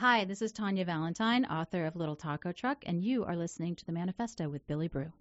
[0.00, 3.84] Hi, this is Tanya Valentine, author of Little Taco Truck, and you are listening to
[3.84, 5.12] The Manifesto with Billy Brew.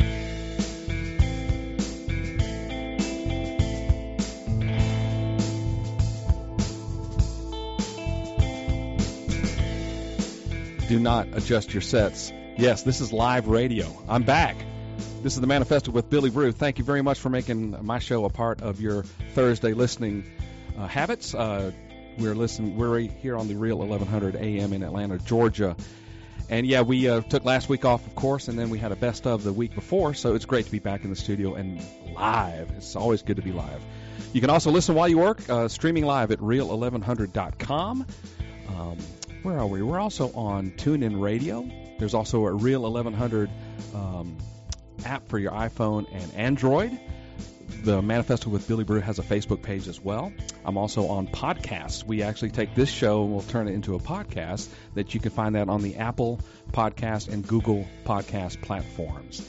[10.88, 12.32] Do not adjust your sets.
[12.58, 13.86] Yes, this is live radio.
[14.08, 14.56] I'm back.
[15.22, 16.54] This is the Manifesto with Billy Brew.
[16.54, 19.04] Thank you very much for making my show a part of your
[19.34, 20.24] Thursday listening
[20.78, 21.36] uh, habits.
[21.36, 21.74] Uh,
[22.20, 22.76] we're listening.
[22.76, 25.76] We're here on the Real 1100 AM in Atlanta, Georgia.
[26.50, 28.96] And yeah, we uh, took last week off, of course, and then we had a
[28.96, 30.14] best of the week before.
[30.14, 31.82] So it's great to be back in the studio and
[32.14, 32.72] live.
[32.76, 33.82] It's always good to be live.
[34.34, 38.06] You can also listen while you work, uh, streaming live at real1100.com.
[38.68, 38.98] Um,
[39.44, 39.82] where are we?
[39.82, 41.70] We're also on TuneIn Radio.
[42.00, 43.50] There's also a Real 1100
[43.96, 44.38] um,
[45.06, 47.00] app for your iPhone and Android.
[47.84, 50.34] The Manifesto with Billy Brew has a Facebook page as well.
[50.66, 52.04] I'm also on podcasts.
[52.04, 55.32] We actually take this show and we'll turn it into a podcast that you can
[55.32, 56.40] find that on the Apple
[56.72, 59.48] Podcast and Google Podcast platforms.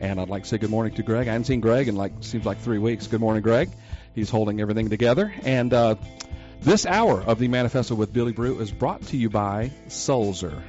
[0.00, 1.28] And I'd like to say good morning to Greg.
[1.28, 3.06] I haven't seen Greg in like seems like three weeks.
[3.06, 3.70] Good morning, Greg.
[4.14, 5.32] He's holding everything together.
[5.42, 5.96] And uh,
[6.60, 10.62] this hour of the Manifesto with Billy Brew is brought to you by Sulzer.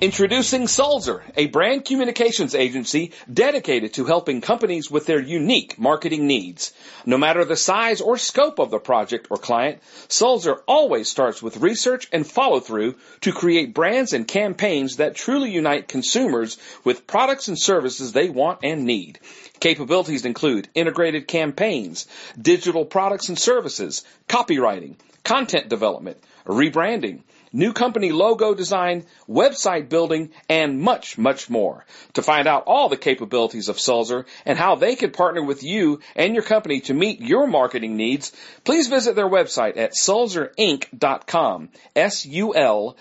[0.00, 6.72] Introducing Sulzer, a brand communications agency dedicated to helping companies with their unique marketing needs.
[7.06, 11.58] No matter the size or scope of the project or client, Sulzer always starts with
[11.58, 17.46] research and follow through to create brands and campaigns that truly unite consumers with products
[17.46, 19.20] and services they want and need.
[19.60, 27.22] Capabilities include integrated campaigns, digital products and services, copywriting, content development, rebranding,
[27.54, 31.86] new company logo design, website building, and much, much more.
[32.14, 36.00] To find out all the capabilities of Sulzer and how they can partner with you
[36.16, 38.32] and your company to meet your marketing needs,
[38.64, 42.94] please visit their website at sulzerinc.com, S-U-L-Z-E-R-I-N-C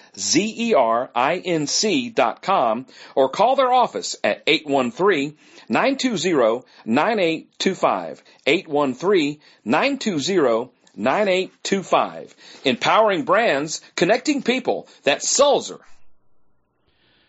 [2.11, 5.35] dot com, or call their office at 813
[5.67, 8.23] 920 9825.
[8.45, 12.35] 813 920 9825.
[12.65, 14.87] Empowering brands, connecting people.
[15.03, 15.79] That's Sulzer.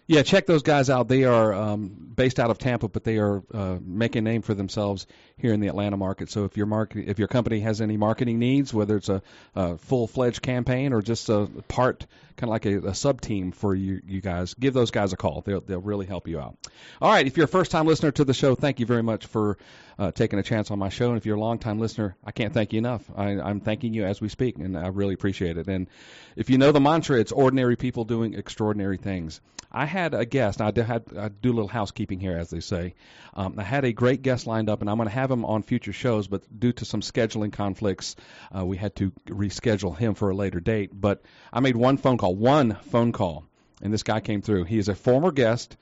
[0.07, 1.09] Yeah, check those guys out.
[1.09, 4.53] They are um, based out of Tampa, but they are uh, making a name for
[4.53, 6.31] themselves here in the Atlanta market.
[6.31, 9.21] So if your market, if your company has any marketing needs, whether it's a,
[9.55, 12.07] a full-fledged campaign or just a part,
[12.37, 15.17] kind of like a, a sub team for you, you guys, give those guys a
[15.17, 15.41] call.
[15.41, 16.57] They'll they'll really help you out.
[17.01, 19.59] All right, if you're a first-time listener to the show, thank you very much for
[19.99, 21.09] uh, taking a chance on my show.
[21.09, 23.03] And if you're a long-time listener, I can't thank you enough.
[23.17, 25.67] I, I'm thanking you as we speak, and I really appreciate it.
[25.67, 25.89] And
[26.37, 29.41] if you know the mantra, it's ordinary people doing extraordinary things.
[29.77, 30.61] I had a guest.
[30.61, 32.95] I, had, I do a little housekeeping here, as they say.
[33.35, 35.63] Um, I had a great guest lined up, and I'm going to have him on
[35.63, 38.17] future shows, but due to some scheduling conflicts,
[38.57, 40.91] uh, we had to reschedule him for a later date.
[40.93, 43.45] But I made one phone call, one phone call,
[43.83, 44.65] and this guy came through.
[44.65, 45.77] He is a former guest.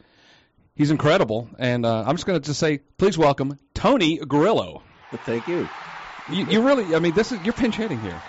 [0.74, 4.82] He's incredible, and uh, I'm just going to just say, please welcome Tony Grillo.
[5.24, 5.68] Thank you.
[6.30, 8.22] You, you really, I mean, this is you're pinch hitting here.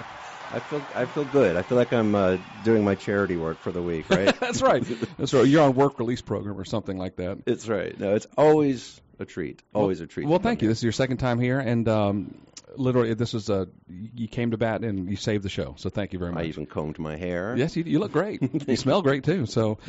[0.54, 1.56] I feel I feel good.
[1.56, 4.36] I feel like I'm uh, doing my charity work for the week, right?
[4.40, 4.84] That's right.
[5.18, 5.48] That's right.
[5.48, 7.40] You're on work release program or something like that.
[7.48, 8.00] It's right.
[8.00, 9.64] No, it's always a treat.
[9.74, 10.28] Always well, a treat.
[10.28, 10.68] Well, thank you.
[10.68, 12.36] This is your second time here, and um,
[12.76, 15.74] literally, this was a you came to bat and you saved the show.
[15.78, 16.44] So thank you very much.
[16.44, 17.56] I even combed my hair.
[17.58, 18.42] Yes, you, you look great.
[18.68, 19.48] you smell great too.
[19.48, 19.80] So,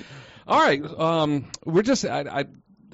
[0.46, 2.44] all right, um, we're just I, I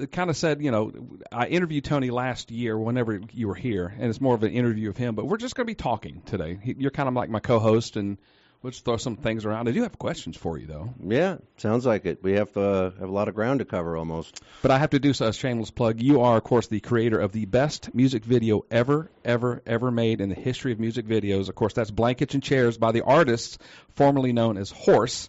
[0.07, 0.93] kind of said, you know,
[1.33, 4.91] I interviewed Tony last year whenever you were here, and it's more of an interview
[4.91, 5.15] of him.
[5.15, 6.59] But we're just going to be talking today.
[6.65, 8.19] You're kind of like my co-host, and
[8.63, 9.69] we'll just throw some things around.
[9.69, 10.95] I do have questions for you, though.
[11.03, 12.23] Yeah, sounds like it.
[12.23, 14.43] We have uh, have a lot of ground to cover almost.
[14.63, 16.01] But I have to do a shameless plug.
[16.01, 20.21] You are, of course, the creator of the best music video ever, ever, ever made
[20.21, 21.49] in the history of music videos.
[21.49, 23.61] Of course, that's Blankets and Chairs by the artist
[23.95, 25.29] formerly known as Horse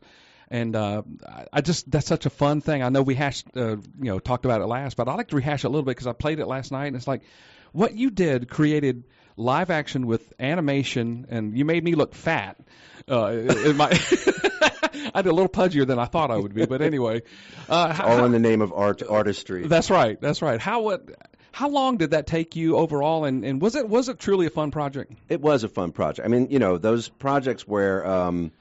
[0.52, 1.02] and uh,
[1.52, 2.84] I just that's such a fun thing.
[2.84, 5.38] I know we hashed, uh, you know, talked about it last, but I like to
[5.38, 7.22] rehash it a little bit because I played it last night, and it's like
[7.72, 9.06] what you did created
[9.38, 12.58] live action with animation, and you made me look fat.
[13.10, 13.90] Uh, in my
[15.14, 17.24] I did a little pudgier than I thought I would be, but anyway,
[17.70, 19.66] uh, how, all in the name of art artistry.
[19.68, 20.20] That's right.
[20.20, 20.60] That's right.
[20.60, 21.10] How what?
[21.54, 24.50] How long did that take you overall, and, and was it was it truly a
[24.50, 25.14] fun project?
[25.30, 26.26] It was a fun project.
[26.26, 28.52] I mean, you know, those projects where um,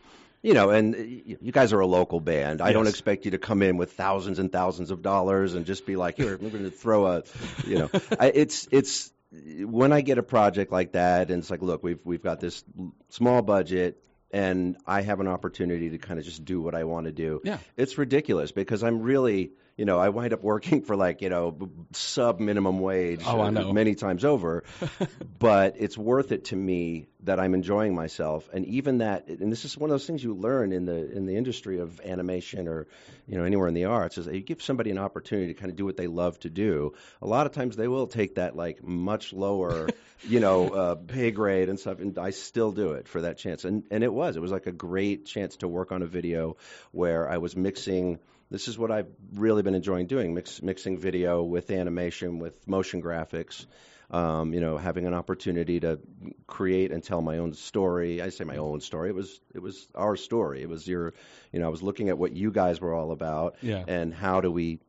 [0.42, 2.60] you know, and uh, you guys are a local band.
[2.60, 2.74] I yes.
[2.74, 5.96] don't expect you to come in with thousands and thousands of dollars and just be
[5.96, 7.22] like, here, we're going to throw a,
[7.66, 11.62] you know, I, it's it's when I get a project like that, and it's like,
[11.62, 12.64] look, we've we've got this
[13.10, 17.06] small budget, and I have an opportunity to kind of just do what I want
[17.06, 17.40] to do.
[17.44, 21.28] Yeah, it's ridiculous because I'm really, you know, I wind up working for like, you
[21.28, 23.22] know, sub minimum wage.
[23.26, 23.72] Oh, uh, know.
[23.72, 24.64] Many times over,
[25.38, 29.64] but it's worth it to me that I'm enjoying myself, and even that, and this
[29.64, 32.86] is one of those things you learn in the in the industry of animation or
[33.26, 35.70] you know anywhere in the arts is that you give somebody an opportunity to kind
[35.70, 36.94] of do what they love to do.
[37.20, 39.88] A lot of times they will take that like much lower,
[40.22, 43.64] you know, uh, pay grade and stuff, and I still do it for that chance.
[43.64, 46.56] And and it was it was like a great chance to work on a video
[46.92, 48.18] where I was mixing.
[48.50, 53.02] This is what I've really been enjoying doing: mix, mixing video with animation, with motion
[53.02, 53.66] graphics
[54.10, 56.00] um, you know, having an opportunity to
[56.46, 58.20] create and tell my own story.
[58.20, 59.10] I say my own story.
[59.10, 60.62] It was it was our story.
[60.62, 61.14] It was your,
[61.52, 63.84] you know, I was looking at what you guys were all about, Yeah.
[63.86, 64.80] and how do we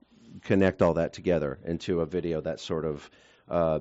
[0.44, 3.10] connect all that together into a video that sort of.
[3.50, 3.80] Uh,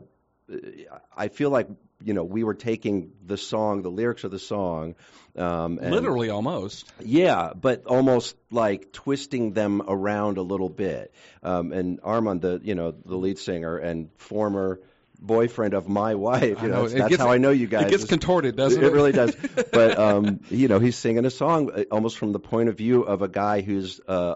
[1.16, 1.68] I feel like
[2.02, 4.96] you know we were taking the song, the lyrics of the song,
[5.36, 6.90] um, and Literally, almost.
[6.98, 11.14] yeah, but almost like twisting them around a little bit.
[11.44, 14.80] Um, and Armand, the you know the lead singer and former
[15.20, 17.86] boyfriend of my wife, you know, know, that's, gets- how I know you guys.
[17.86, 18.86] It gets contorted, doesn't it?
[18.86, 19.36] it really does.
[19.72, 23.02] But um, you know, he's singing a song uh, almost from the point of view
[23.02, 24.34] of a guy who's uh,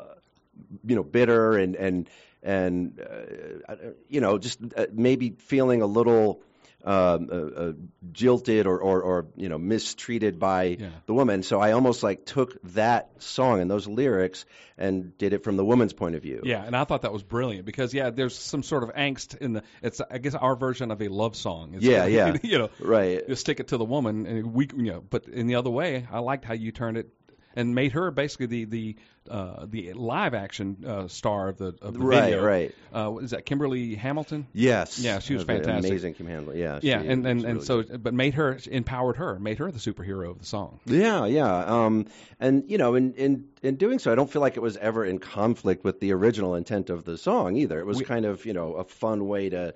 [0.85, 2.09] you know bitter and and
[2.43, 3.77] and uh, uh,
[4.09, 6.43] you know just uh, maybe feeling a little.
[6.87, 7.73] Um, uh, uh,
[8.13, 10.91] jilted or, or, or you know mistreated by Yeah.
[11.07, 11.43] the woman.
[11.43, 14.45] So I almost like took that song and those lyrics
[14.77, 16.43] and did it from the woman's point of view.
[16.45, 19.55] Yeah, and I thought that was brilliant because yeah, there's some sort of angst in
[19.55, 19.63] the.
[19.83, 21.73] It's I guess our version of a love song.
[21.75, 22.37] It's, Yeah, yeah.
[22.43, 23.23] you know, Right.
[23.27, 26.07] you stick it to the woman, and we, you know, but in the other way,
[26.13, 27.09] I liked how you turned it
[27.55, 28.97] and made her basically the the
[29.31, 32.45] uh, the live action uh, star of the of the Right, video.
[32.45, 32.75] right.
[32.93, 34.47] Uh, what is that Kimberly Hamilton?
[34.53, 34.99] Yes.
[34.99, 35.91] Yeah, she was fantastic.
[35.91, 36.55] Amazing Kim Handler.
[36.55, 36.79] Yeah.
[36.83, 38.03] Yeah, she and and, and really so, good.
[38.03, 40.79] but made her empowered her, made her the superhero of the song.
[40.85, 41.57] Yeah, yeah.
[41.65, 42.07] Um,
[42.39, 45.05] and you know, in, in in doing so, I don't feel like it was ever
[45.05, 47.81] in conflict with the original intent of the song either.
[47.81, 49.75] It was We- kind of you know a fun way to.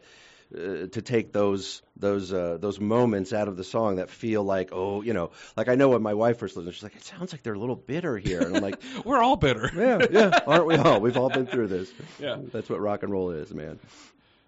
[0.51, 4.71] Uh, to take those those uh, those moments out of the song that feel like
[4.73, 7.33] oh you know like I know when my wife first listened she's like it sounds
[7.33, 9.71] like they're a little bitter here and I'm like We're all bitter.
[9.77, 12.39] yeah yeah aren't we all we've all been through this Yeah.
[12.51, 13.79] that's what rock and roll is man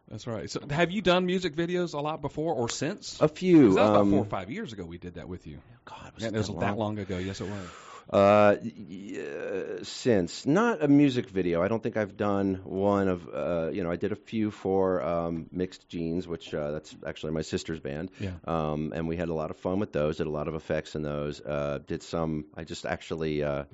[0.08, 0.49] That's right.
[0.50, 3.20] So, have you done music videos a lot before or since?
[3.20, 5.47] a few that was about um, four or five years ago we did that with
[5.47, 5.58] you.
[5.85, 7.19] God was Yeah, it was that that long ago.
[7.19, 7.69] Yes, it was.
[8.12, 13.29] Uh, uh, since not a music video, I don't think I've done one of.
[13.33, 17.33] Uh, you know, I did a few for um, Mixed Jeans, which uh, that's actually
[17.33, 18.11] my sister's band.
[18.19, 18.33] Yeah.
[18.45, 20.17] Um, and we had a lot of fun with those.
[20.17, 21.41] Did a lot of effects in those.
[21.41, 22.47] Uh, did some.
[22.57, 23.65] I just actually, uh,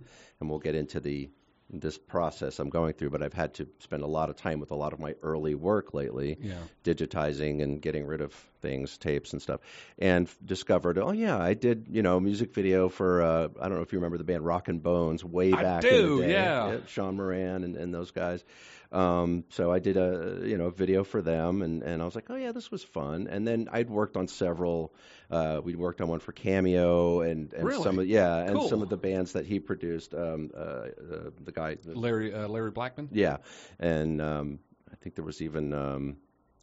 [0.40, 1.30] and we'll get into the
[1.68, 4.70] this process I'm going through, but I've had to spend a lot of time with
[4.70, 6.54] a lot of my early work lately Yeah.
[6.84, 8.32] digitizing and getting rid of
[8.62, 9.60] things, tapes and stuff,
[9.98, 13.76] and f- discovered, oh yeah, I did, you know, music video for uh, I don't
[13.78, 16.26] know if you remember the band Rock and Bones way I back do, in the
[16.26, 16.32] day.
[16.32, 16.76] yeah.
[16.86, 18.44] Sean Moran and, and those guys.
[18.92, 22.26] Um, so I did a you know video for them, and and I was like,
[22.30, 23.26] oh yeah, this was fun.
[23.28, 24.94] And then I'd worked on several.
[25.30, 27.82] Uh, we'd worked on one for Cameo and and Really?
[27.82, 28.68] some of yeah, and Cool.
[28.68, 30.14] some of the bands that he produced.
[30.14, 33.08] Um, uh, uh, the guy, Larry uh, Larry Blackmon.
[33.10, 33.38] yeah,
[33.80, 34.58] and um,
[34.92, 36.16] I think there was even um,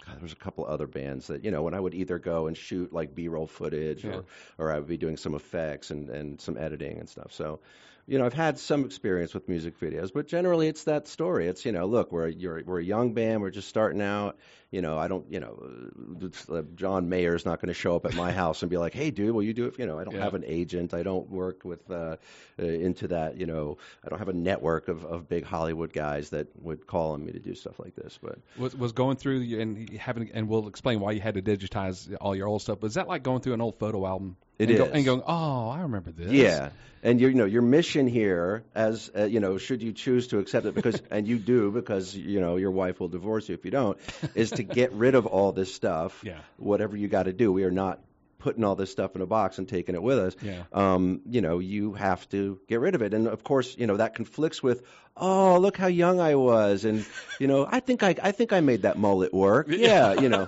[0.05, 2.47] God, there was a couple other bands that you know when I would either go
[2.47, 4.15] and shoot like B-roll footage Yeah.
[4.15, 4.25] or
[4.57, 7.33] or I would be doing some effects and and some editing and stuff.
[7.33, 7.59] So.
[8.05, 11.47] You know, I've had some experience with music videos, but generally it's that story.
[11.47, 14.37] It's you know, look, we're a, you're, we're a young band, we're just starting out.
[14.71, 18.05] You know, I don't, you know, uh, uh, John Mayer's not going to show up
[18.07, 20.03] at my house and be like, "Hey, dude, will you do it?" You know, I
[20.03, 20.23] don't Yeah.
[20.23, 20.93] have an agent.
[20.95, 22.17] I don't work with uh,
[22.59, 23.37] uh, into that.
[23.37, 27.11] You know, I don't have a network of, of big Hollywood guys that would call
[27.13, 28.17] on me to do stuff like this.
[28.21, 32.13] But Was was going through and having and we'll explain why you had to digitize
[32.19, 32.81] all your old stuff.
[32.81, 34.37] Was that like going through an old photo album?
[34.59, 36.31] It and go- and going, oh, I remember this.
[36.31, 36.69] Yeah,
[37.01, 40.65] and you know your mission here, as uh, you know, should you choose to accept
[40.65, 43.71] it, because and you do, because you know your wife will divorce you if you
[43.71, 43.97] don't,
[44.35, 46.23] is to get rid of all this stuff.
[46.33, 46.39] Yeah.
[46.57, 47.99] Whatever you got to do, we are not
[48.43, 50.35] putting all this stuff in a box and taking it with us.
[50.41, 50.63] Yeah.
[50.73, 53.97] Um, you know, you have to get rid of it, and of course, you know
[53.97, 54.83] that conflicts with.
[55.15, 57.05] Oh, look how young I was, and
[57.39, 59.67] you know, I think I, I think I made that mullet work.
[59.69, 60.45] Yeah, you know,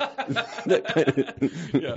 [1.74, 1.96] yeah.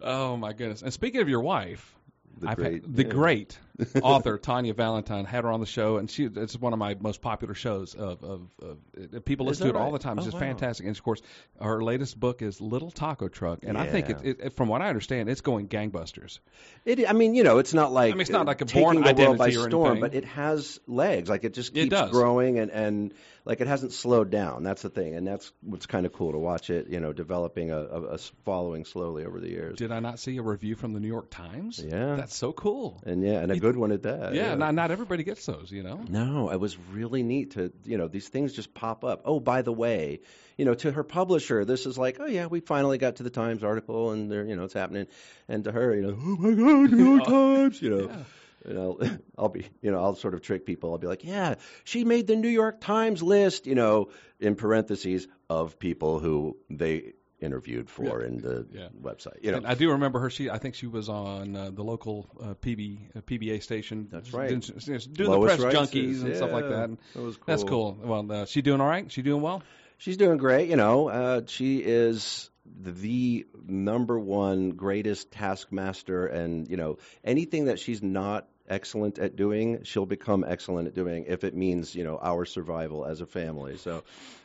[0.00, 0.82] Oh my goodness.
[0.82, 1.94] And speaking of your wife,
[2.38, 3.08] The I've great- had, the yeah.
[3.10, 3.58] great
[4.02, 7.20] author Tanya Valentine had her on the show, and she it's one of my most
[7.20, 7.94] popular shows.
[7.94, 8.78] Of, of, of
[9.14, 10.18] uh, people listen to it all the time.
[10.18, 10.48] It's Oh, just wow.
[10.48, 10.86] fantastic.
[10.86, 11.22] And of course,
[11.60, 14.82] her latest book is Little Taco Truck, and I think it, it, it, from what
[14.82, 16.38] I understand, it's going gangbusters.
[16.84, 19.00] It, I mean, you know, it's not like I mean, it's not like a Bourne
[19.02, 21.28] the world by storm, but it has legs.
[21.28, 22.10] Like it just It keeps does.
[22.10, 24.62] growing, and and like it hasn't slowed down.
[24.62, 26.88] That's the thing, and that's what's kind of cool to watch it.
[26.88, 29.78] You know, developing a, a, a following slowly over the years.
[29.78, 31.82] Did I not see a review from the New York Times?
[31.84, 32.16] Yeah.
[32.16, 33.00] that's so cool.
[33.06, 34.34] and yeah, and a good good one at that.
[34.34, 36.00] Yeah, not not everybody gets those, you know.
[36.08, 39.22] No, it was really neat to, you know, these things just pop up.
[39.24, 40.20] Oh, by the way,
[40.56, 43.30] you know, to her publisher, this is like, oh yeah, we finally got to the
[43.30, 45.06] Times article, and there, you know, it's happening.
[45.48, 48.08] And to her, you know, oh my God, New York oh, Times, you know.
[48.08, 48.24] Yeah.
[48.66, 49.00] You know,
[49.38, 50.92] I'll be, you know, I'll sort of trick people.
[50.92, 55.26] I'll be like, yeah, she made the New York Times list, you know, in parentheses
[55.48, 58.26] of people who they interviewed for Yeah.
[58.28, 58.88] in the Yeah.
[59.00, 59.42] website.
[59.42, 60.30] You know, And I do remember her.
[60.30, 64.08] She, I think she was on uh, the local uh, PB uh, PBA station.
[64.10, 64.48] That's right.
[64.48, 66.84] Doing, doing the press junkies and stuff like that.
[66.90, 67.98] And that was That's cool.
[68.00, 68.08] cool.
[68.26, 69.10] Well, uh, she doing all right?
[69.10, 69.62] She doing well?
[69.98, 70.68] She's doing great.
[70.70, 77.78] You know, uh, she is the number one greatest taskmaster, and you know, anything that
[77.78, 82.18] she's not excellent at doing, she'll become excellent at doing if it means you know
[82.22, 83.76] our survival as a family.
[83.76, 84.02] So,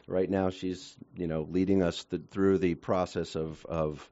[0.07, 4.09] right now she's you know leading us th- through the process of of.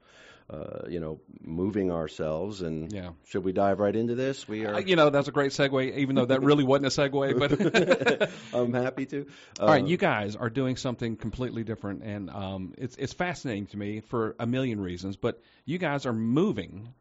[0.50, 3.12] Uh, you know, moving ourselves, and Yeah.
[3.24, 4.46] should we dive right into this?
[4.46, 4.74] We are.
[4.74, 7.38] Uh, you know, that's a great segue, even though that really wasn't a segue.
[8.18, 9.26] But I'm happy to.
[9.58, 13.68] all right, Uh, you guys are doing something completely different, and um, it's it's fascinating
[13.68, 15.16] to me for a million reasons.
[15.16, 16.92] But you guys are moving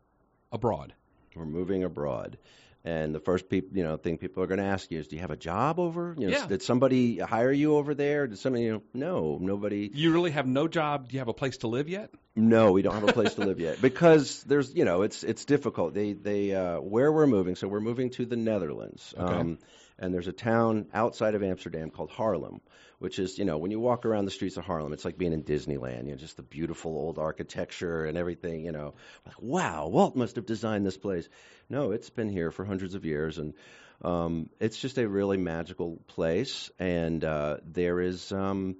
[0.53, 0.93] abroad.
[1.35, 2.37] we're moving abroad.
[2.85, 5.15] And the first peop, you know, thing people are going to ask you is, "Do
[5.15, 6.15] you have a job over?
[6.17, 6.47] You know, Yeah.
[6.47, 8.27] Did somebody hire you over there?
[8.27, 8.65] Did somebody?
[8.65, 9.89] You know, no, nobody.
[9.93, 11.07] You really have no job.
[11.07, 12.09] Do you have a place to live yet?
[12.35, 15.45] No, we don't have a place to live yet because there's, you know, it's it's
[15.45, 15.93] difficult.
[15.93, 17.55] They they uh, where we're moving.
[17.55, 19.13] So we're moving to the Netherlands.
[19.17, 19.33] Okay.
[19.33, 19.59] Um,
[20.03, 22.59] and there's a town outside of Amsterdam called Haarlem,
[22.99, 25.31] which is, you know, when you walk around the streets of Haarlem, it's like being
[25.31, 26.05] in Disneyland.
[26.05, 28.65] You know, just the beautiful old architecture and everything.
[28.65, 28.95] You know,
[29.25, 31.29] like wow, Walt must have designed this place.
[31.69, 33.53] No, it's been here for hundreds of years, and
[34.01, 36.69] um, it's just a really magical place.
[36.79, 38.31] And uh, there is.
[38.31, 38.75] Um,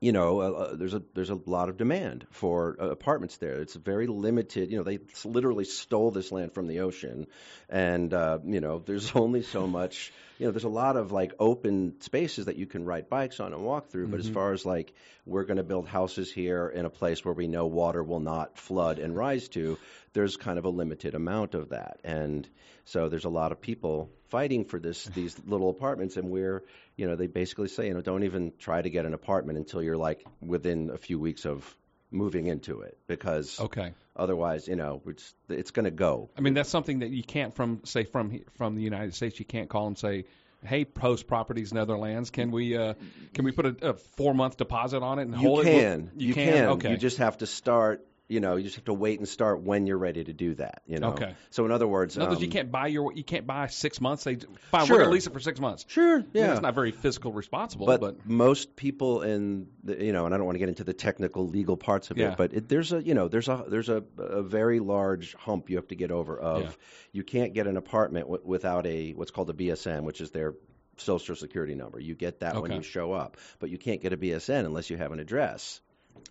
[0.00, 3.60] you know, uh, uh, there's a there's a lot of demand for uh, apartments there.
[3.60, 4.70] It's very limited.
[4.70, 7.26] You know, they literally stole this land from the ocean,
[7.68, 10.10] and uh, you know, there's only so much.
[10.38, 13.52] You know, there's a lot of like open spaces that you can ride bikes on
[13.52, 14.08] and walk through.
[14.08, 14.94] But as far as like
[15.26, 18.56] we're going to build houses here in a place where we know water will not
[18.56, 19.78] flood and rise to,
[20.14, 22.48] there's kind of a limited amount of that, and
[22.86, 26.64] so there's a lot of people fighting for this these little apartments, and we're
[27.00, 29.82] you know, they basically say, you know, don't even try to get an apartment until
[29.82, 31.64] you're like within a few weeks of
[32.10, 33.94] moving into it because Okay.
[34.14, 36.28] otherwise, you know, it's it's going to go.
[36.36, 39.38] I mean, that's something that you can't from say from from the United States.
[39.38, 40.26] You can't call and say,
[40.62, 42.92] "Hey, Post Properties Netherlands, can we uh,
[43.32, 46.20] can we put a, a four month deposit on it and You hold can, it?"
[46.20, 46.68] you can.
[46.76, 46.90] Okay.
[46.90, 48.04] You just have to start.
[48.30, 50.82] You know, you just have to wait and start when you're ready to do that.
[50.86, 51.10] You know.
[51.10, 51.34] Okay.
[51.50, 53.66] So in other words, In other words, you um, can't buy your you can't buy
[53.66, 54.24] six months.
[54.24, 54.36] They
[54.70, 55.84] fine, we're gonna lease it for six months.
[55.88, 56.24] Sure.
[56.32, 56.52] Yeah.
[56.52, 60.38] it's not very fiscal responsible, but, but, most people in the, you know, and I
[60.38, 62.30] don't want to get into the technical legal parts of Yeah.
[62.32, 65.68] it, but it, there's a you know there's a there's a, a very large hump
[65.68, 66.70] you have to get over of Yeah.
[67.12, 70.54] you can't get an apartment w- without a what's called a BSN, which is their
[70.98, 71.98] social security number.
[71.98, 74.96] You get that when you show up, but you can't get a BSN unless you
[74.98, 75.80] have an address.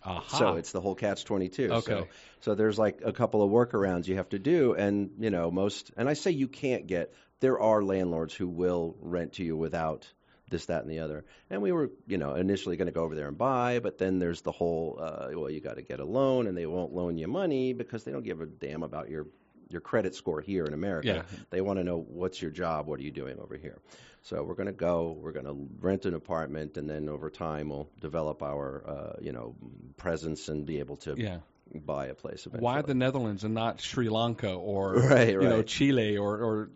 [0.02, 0.38] Aha.
[0.38, 1.72] So it's the whole catch 22.
[1.72, 1.92] Okay.
[1.92, 2.08] So,
[2.40, 4.74] so there's like a couple of workarounds you have to do.
[4.74, 8.96] And, you know, most, and I say you can't get, there are landlords who will
[9.00, 10.10] rent to you without
[10.50, 11.24] this, that, and the other.
[11.48, 14.18] And we were, you know, initially going to go over there and buy, but then
[14.18, 17.16] there's the whole, uh, well, you got to get a loan and they won't loan
[17.16, 19.26] you money because they don't give a damn about your,
[19.68, 21.08] your credit score here in America.
[21.08, 21.38] Yeah.
[21.50, 23.78] They want to know what's your job, what are you doing over here.
[24.22, 27.70] So we're going to go, we're going to rent an apartment, and then over time
[27.70, 29.54] we'll develop our, uh, you know,
[29.96, 31.38] presence and be able to yeah.
[31.74, 32.64] buy a place eventually.
[32.64, 35.62] Why the Netherlands and not Sri Lanka or Right, you know.
[35.62, 36.70] Chile or or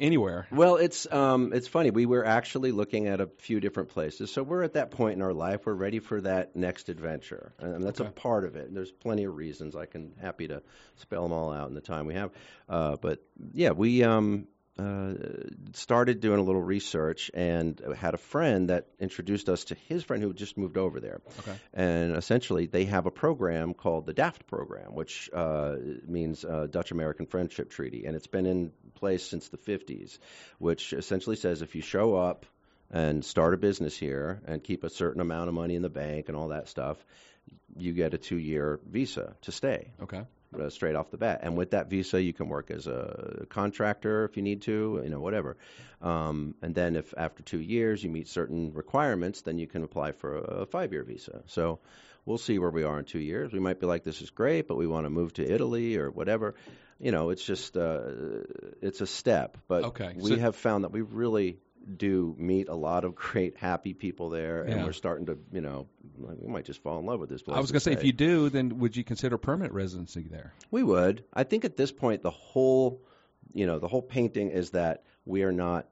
[0.00, 0.46] anywhere?
[0.50, 1.90] Well, it's um, it's funny.
[1.90, 5.22] We were actually looking at a few different places, so we're at that point in
[5.22, 5.66] our life.
[5.66, 8.08] We're ready for that next adventure, and that's Okay.
[8.08, 8.66] a part of it.
[8.66, 9.76] And there's plenty of reasons.
[9.76, 10.62] I can happy to
[10.96, 12.30] spell them all out in the time we have.
[12.68, 15.14] Uh, but yeah, we um, uh,
[15.72, 20.22] started doing a little research and had a friend that introduced us to his friend
[20.22, 21.20] who just moved over there.
[21.40, 21.54] Okay.
[21.72, 26.90] And essentially, they have a program called the DAFT program, which uh, means uh, Dutch
[26.90, 28.04] American Friendship Treaty.
[28.04, 30.18] And it's been in place since the 50s,
[30.58, 32.44] which essentially says if you show up
[32.90, 36.28] and start a business here and keep a certain amount of money in the bank
[36.28, 36.98] and all that stuff,
[37.76, 40.22] you get a two year visa to stay Okay.
[40.60, 41.40] Uh, straight off the bat.
[41.42, 45.10] And with that visa, you can work as a contractor if you need to, you
[45.10, 45.56] know, whatever.
[46.02, 50.12] Um, and then if after two years you meet certain requirements, then you can apply
[50.12, 51.42] for a, a five-year visa.
[51.46, 51.80] So
[52.24, 53.52] we'll see where we are in two years.
[53.52, 56.10] We might be like, this is great, but we want to move to Italy or
[56.10, 56.54] whatever.
[56.98, 58.00] You know, it's just uh,
[58.80, 59.58] it's a step.
[59.68, 61.58] But Okay, we so- have found that we really
[61.96, 64.84] do meet a lot of great, happy people there, and Yeah.
[64.84, 65.86] we're starting to, you know,
[66.18, 67.56] we might just fall in love with this place.
[67.56, 70.52] I was going to say, if you do, then would you consider permanent residency there?
[70.70, 71.24] We would.
[71.32, 73.02] I think at this point, the whole
[73.52, 75.88] you know, the whole painting is that we are not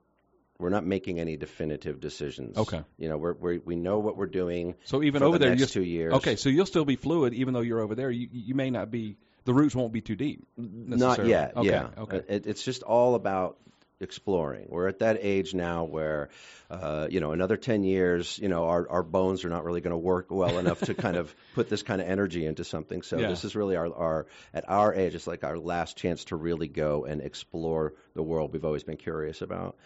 [0.59, 2.57] we're not making any definitive decisions.
[2.57, 2.81] Okay.
[2.97, 4.75] You know, we're, we're we know what we're doing.
[4.85, 6.15] So even over the there, next two years.
[6.15, 8.11] Okay, so you'll still be fluid, even though you're over there.
[8.11, 9.17] You you may not be.
[9.45, 10.47] The roots won't be too deep.
[10.57, 11.57] Not yet.
[11.57, 11.89] Okay, Yeah.
[11.99, 12.23] Okay.
[12.29, 13.59] It, it's just all about
[14.01, 14.67] exploring.
[14.69, 16.29] We're at that age now where,
[16.71, 19.93] uh, you know, another 10 years, you know, our, our bones are not really going
[19.93, 23.03] to work well enough to kind of put this kind of energy into something.
[23.03, 23.29] So Yeah.
[23.29, 26.69] this is really our, our, at our age, it's like our last chance to really
[26.69, 29.77] go and explore the world we've always been curious about.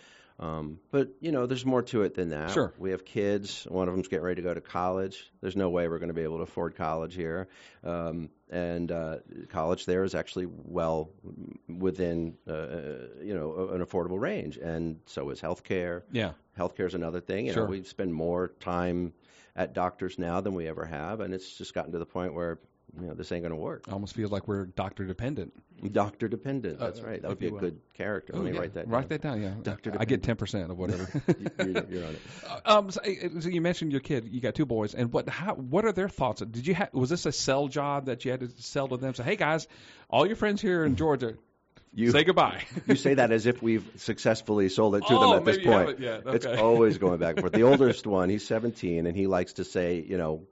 [0.41, 2.53] Um, but you know, there's more to it than that.
[2.53, 2.73] Sure.
[2.79, 3.67] We have kids.
[3.69, 5.29] One of them's getting ready to go to college.
[5.41, 7.49] There's no way we're going to be able to afford college here.
[7.83, 9.17] Um, and uh,
[9.51, 11.11] college there is actually well
[11.69, 16.03] within uh, you know an affordable range, and so is healthcare.
[16.13, 16.33] yeah.
[16.59, 17.47] Healthcare is another thing.
[17.47, 17.65] You Sure.
[17.65, 19.13] know, we spend more time
[19.55, 22.59] at doctors now than we ever have, and it's just gotten to the point where
[23.01, 23.85] you know this ain't going to work.
[23.91, 25.53] Almost feels like we're doctor dependent.
[25.93, 26.81] Doctor dependent.
[26.81, 27.21] Uh, That's right.
[27.23, 27.61] That would be a will.
[27.61, 28.33] good character.
[28.33, 28.59] Let Oh, me yeah.
[28.61, 28.89] write that.
[28.89, 29.09] Write down.
[29.09, 29.43] that down.
[29.43, 29.55] Yeah.
[29.63, 31.09] Doctor I get ten percent of whatever.
[31.59, 32.23] you're, you're on it.
[32.65, 34.29] Um, so, uh, so you mentioned your kid.
[34.29, 35.29] You got two boys, and what?
[35.29, 35.55] How?
[35.55, 36.41] What are their thoughts?
[36.41, 36.93] Did you have?
[36.93, 39.15] Was this a sell job that you had to sell to them?
[39.15, 39.69] Say, hey guys,
[40.11, 41.35] all your friends here in Georgia,
[41.95, 42.65] You say goodbye.
[42.87, 46.01] you say that as if we've successfully sold it to Oh, them at this point.
[46.01, 46.57] It's Okay.
[46.57, 47.53] always going back and forth.
[47.53, 50.43] The oldest one, he's 17, and he likes to say, you know,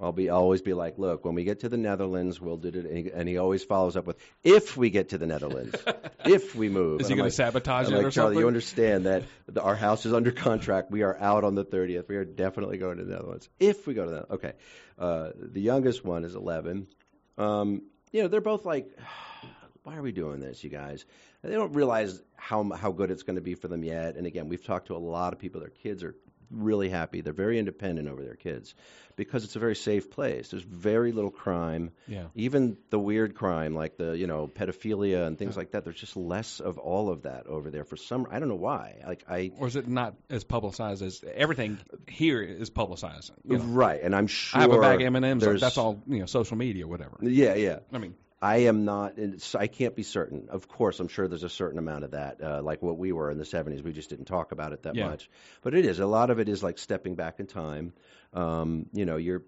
[0.00, 3.12] I'll be always be like, look, when we get to the Netherlands, we'll do it.
[3.12, 5.74] And he, always follows up with, if we get to the Netherlands,
[6.24, 7.00] if we move.
[7.00, 8.40] Is And he going to sabotage I'm it like, or Charlie, something?
[8.40, 10.90] you understand that the, our house is under contract.
[10.90, 12.08] We are out on the 30th.
[12.08, 13.48] We are definitely going to the Netherlands.
[13.58, 14.52] If we go to the okay,
[14.98, 16.86] uh, the youngest one is 11.
[17.36, 18.96] Um, you know, they're both like,
[19.82, 21.04] why are we doing this, you guys?
[21.42, 24.16] And they don't realize how how good it's going to be for them yet.
[24.16, 25.60] And again, we've talked to a lot of people.
[25.60, 26.14] Their kids are
[26.50, 27.20] really happy.
[27.20, 28.74] They're very independent over their kids
[29.16, 30.48] because it's a very safe place.
[30.50, 31.90] There's very little crime.
[32.06, 32.26] Yeah.
[32.34, 36.16] Even the weird crime like the, you know, pedophilia and things like that, there's just
[36.16, 38.96] less of all of that over there for some I don't know why.
[39.06, 43.32] Like I Or is it not as publicized as everything here is publicized?
[43.44, 45.42] You know, right, and I'm sure I have a bag of M and M's.
[45.42, 47.18] there's- That's all you know, social media, whatever.
[47.20, 47.80] Yeah, yeah.
[47.92, 49.14] I mean, I am not.
[49.54, 50.48] I can't be certain.
[50.50, 53.30] Of course, I'm sure there's a certain amount of that, uh, like what we were
[53.30, 53.82] in the 70s.
[53.82, 55.08] We just didn't talk about it that Yeah.
[55.08, 55.28] much.
[55.62, 57.92] But it is a lot of it is like stepping back in time.
[58.32, 59.42] Um, you know, you're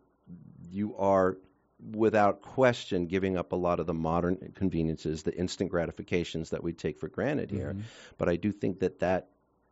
[0.70, 1.36] you are
[1.92, 6.72] without question giving up a lot of the modern conveniences, the instant gratifications that we
[6.72, 7.70] take for granted here.
[7.70, 7.82] Mm-hmm.
[8.18, 9.28] But I do think that that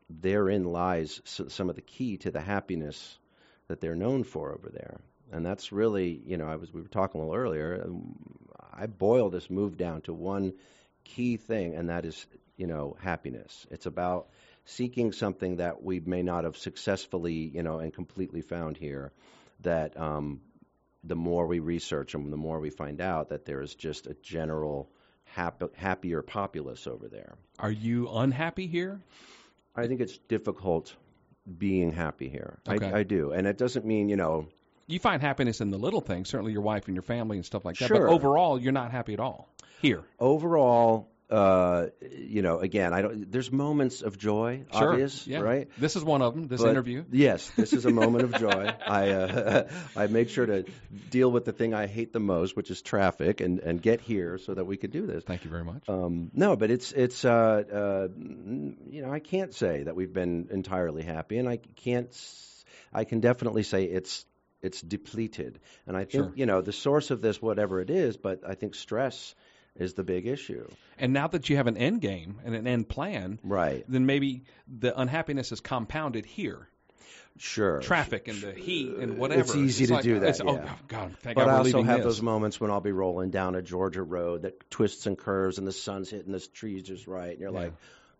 [0.08, 3.18] therein lies some of the key to the happiness
[3.66, 5.00] that they're known for over there.
[5.30, 7.82] And that's really, you know, I was we were talking a little earlier.
[7.84, 8.16] um,
[8.78, 10.54] I boil this move down to one
[11.04, 13.66] key thing, and that is, you know, happiness.
[13.70, 14.28] It's about
[14.64, 19.12] seeking something that we may not have successfully, you know, and completely found here.
[19.60, 20.40] That um,
[21.02, 24.14] the more we research and the more we find out that there is just a
[24.22, 24.90] general
[25.24, 27.34] happy, happier populace over there.
[27.58, 29.00] are you unhappy here?
[29.74, 30.94] I think it's difficult
[31.56, 32.58] being happy here.
[32.68, 32.90] Okay.
[32.90, 34.48] I, I do, and it doesn't mean you know.
[34.88, 37.64] You find happiness in the little things, certainly your wife and your family and stuff
[37.64, 37.88] like that.
[37.88, 38.06] Sure.
[38.06, 39.48] But overall, you're not happy at all
[39.80, 40.02] here.
[40.18, 43.30] Overall, uh, you know, again, I don't.
[43.30, 44.92] There's moments of joy, Sure.
[44.92, 45.40] obvious, yeah.
[45.40, 45.68] right?
[45.76, 46.48] This is one of them.
[46.48, 47.04] This But interview.
[47.12, 48.72] Yes, this is a moment of joy.
[48.86, 50.64] I uh, I make sure to
[51.10, 54.38] deal with the thing I hate the most, which is traffic, and and get here
[54.38, 55.22] so that we could do this.
[55.24, 55.86] Thank you very much.
[55.86, 60.48] Um, no, but it's it's uh, uh, you know I can't say that we've been
[60.50, 62.10] entirely happy, and I can't.
[62.90, 64.24] I can definitely say it's
[64.62, 66.32] it's depleted, and I think Sure.
[66.34, 69.34] you know the source of this, whatever it is, but I think stress
[69.76, 70.66] is the big issue.
[70.98, 73.84] And now that you have an end game and an end plan, Right.
[73.88, 76.68] then maybe the unhappiness is compounded here.
[77.36, 77.78] Sure.
[77.80, 79.42] Traffic and the heat and whatever.
[79.42, 80.74] It's easy to like, do that, it's- Oh yeah.
[80.74, 82.04] Oh, God, thank But God I also have this.
[82.06, 85.66] those moments when I'll be rolling down a Georgia road that twists and curves, and
[85.66, 87.58] the sun's hitting the trees just right, and you're Yeah.
[87.60, 87.72] like,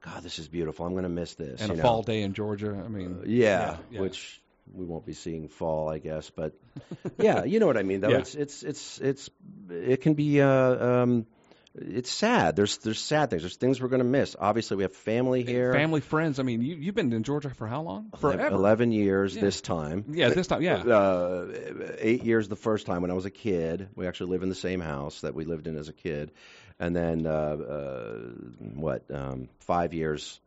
[0.03, 0.87] "God, this is beautiful.
[0.87, 1.83] I'm going to miss this." and a know?
[1.83, 2.81] fall day in Georgia.
[2.85, 4.01] I mean, uh, yeah, yeah.
[4.01, 4.40] which
[4.72, 6.31] we won't be seeing fall, I guess.
[6.31, 6.54] But
[7.18, 8.00] yeah, you know what I mean.
[8.00, 8.18] Though Yeah.
[8.18, 9.31] it's it's it's it's
[9.70, 10.48] it can be uh,
[11.02, 11.26] um,
[11.74, 12.57] it's sad.
[12.57, 13.42] There's there's sad things.
[13.42, 14.35] There's things we're going to miss.
[14.38, 15.72] Obviously, we have family here.
[15.72, 16.38] family, friends.
[16.40, 18.11] I mean, you you've been in Georgia for how long?
[18.18, 18.54] Forever.
[18.54, 19.42] Eleven years Yeah.
[19.42, 20.04] this time.
[20.11, 20.62] Yeah, this time.
[20.62, 20.76] Yeah.
[20.78, 21.46] Uh,
[21.98, 23.88] eight years the first time when I was a kid.
[23.94, 26.33] We actually live in the same house that we lived in as a kid,
[26.81, 28.18] and then uh, uh,
[28.74, 29.04] what?
[29.12, 30.40] Um, five years.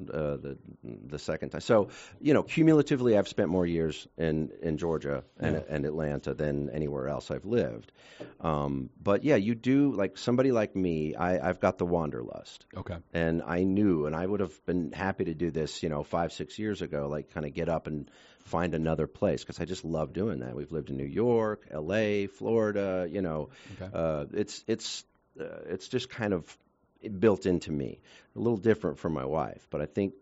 [0.00, 1.60] Uh, the the second time.
[1.60, 5.62] So you know, cumulatively, I've spent more years in in Georgia and Yeah.
[5.68, 7.92] and Atlanta than anywhere else I've lived.
[8.40, 11.14] Um, but yeah, you do like somebody like me.
[11.14, 12.96] I, I've got the wanderlust Okay.
[13.12, 16.32] and I knew, and I would have been happy to do this, you know, five,
[16.32, 18.10] six years ago, like kind of get up and
[18.44, 20.56] find another place because I just love doing that.
[20.56, 23.90] We've lived in New York, L.A., Florida, you know, Okay.
[23.94, 25.04] uh, it's it's
[25.38, 26.58] uh, it's just kind of
[27.08, 28.00] built into me.
[28.34, 30.14] A little different from my wife, but I think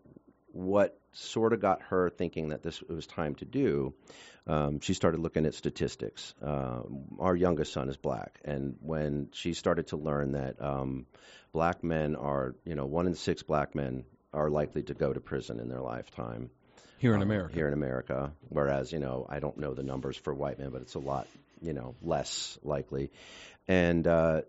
[0.53, 3.93] what sort of got her thinking that this was time to do,
[4.47, 6.33] um, she started looking at statistics.
[6.41, 6.81] Uh,
[7.19, 11.05] our youngest son is black, and when she started to learn that um,
[11.53, 15.19] black men are, you know, one in six black men are likely to go to
[15.19, 16.49] prison in their lifetime.
[16.97, 17.53] Here in um, America.
[17.53, 18.31] Here in America.
[18.49, 21.27] Whereas, you know, I don't know the numbers for white men, but it's a lot,
[21.61, 23.11] you know, less likely.
[23.67, 24.41] And uh,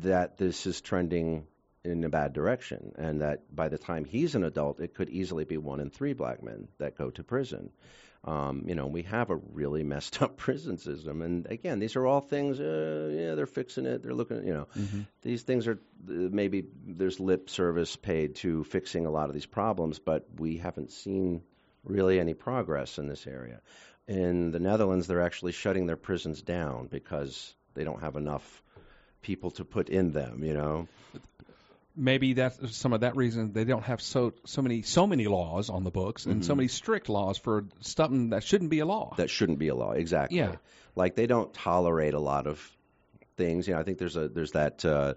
[0.00, 1.46] that this is trending
[1.88, 5.44] in a bad direction, and that by the time he's an adult, it could easily
[5.44, 7.70] be one in three black men that go to prison.
[8.24, 12.06] Um, you know, we have a really messed up prison system, and again, these are
[12.06, 12.58] all things.
[12.60, 14.02] Uh, yeah, they're fixing it.
[14.02, 14.46] They're looking.
[14.46, 15.00] You know, Mm-hmm.
[15.22, 19.46] these things are uh, maybe there's lip service paid to fixing a lot of these
[19.46, 21.42] problems, but we haven't seen
[21.84, 23.60] really any progress in this area.
[24.08, 28.62] In the Netherlands, they're actually shutting their prisons down because they don't have enough
[29.22, 30.42] people to put in them.
[30.42, 30.88] You know.
[31.98, 35.68] Maybe that's some of that reason they don't have so so many so many laws
[35.68, 39.14] on the books and so many strict laws for something that shouldn't be a law.
[39.16, 39.92] that shouldn't be a law.
[39.92, 40.38] Exactly.
[40.38, 40.56] Yeah.
[40.94, 42.60] Like they don't tolerate a lot of
[43.36, 43.66] things.
[43.66, 45.14] You know, I think there's a there's that uh,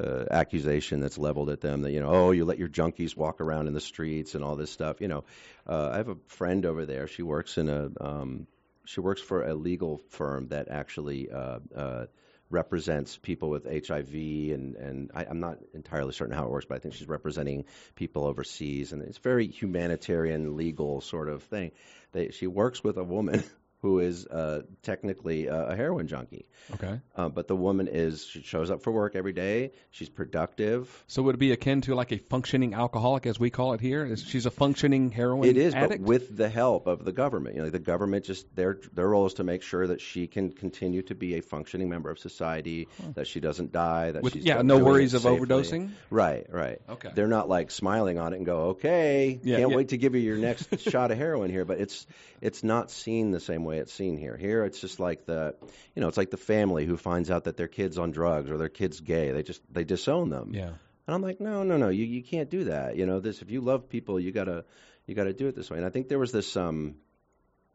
[0.00, 3.40] uh, accusation that's leveled at them that you know, oh, you let your junkies walk
[3.40, 5.00] around in the streets and all this stuff.
[5.00, 5.24] You know,
[5.68, 7.06] uh, I have a friend over there.
[7.06, 8.46] She works in a um,
[8.86, 11.30] she works for a legal firm that actually.
[11.30, 12.06] Uh, uh,
[12.50, 16.76] represents people with HIV and and I, I'm not entirely certain how it works, but
[16.76, 21.72] I think she's representing people overseas, and it's very humanitarian, legal sort of thing.
[22.12, 23.42] They, she works with a woman
[23.84, 26.98] who is uh, technically a heroin junkie, Okay.
[27.16, 29.72] uh, but the woman is she shows up for work every day.
[29.90, 31.04] She's productive.
[31.06, 34.06] So would it be akin to like a functioning alcoholic, as we call it here?
[34.06, 36.00] Is she's a functioning heroin It is, addict?
[36.00, 37.56] but with the help of the government.
[37.56, 40.50] You know, the government just their their role is to make sure that she can
[40.50, 44.46] continue to be a functioning member of society, that she doesn't die, that With- she's
[44.46, 45.46] yeah, no worries of safely.
[45.46, 45.90] overdosing?
[46.08, 46.80] Right, right.
[46.88, 47.10] Okay.
[47.14, 49.76] They're not like smiling on it and go, "Okay, Yeah, can't yeah.
[49.76, 52.06] wait to give you your next shot of heroin here." But it's
[52.40, 54.36] it's not seen the same way it's seen here.
[54.36, 55.54] Here, it's just like the,
[55.94, 58.56] you know, it's like the family who finds out that their kid's on drugs or
[58.58, 59.30] their kid's gay.
[59.32, 60.52] They just they disown them.
[60.54, 60.72] yeah.
[61.06, 62.96] And I'm like, no, no, no, you you can't do that.
[62.96, 64.64] You know, this if you love people, you gotta
[65.06, 65.76] you gotta do it this way.
[65.78, 66.96] And I think there was this um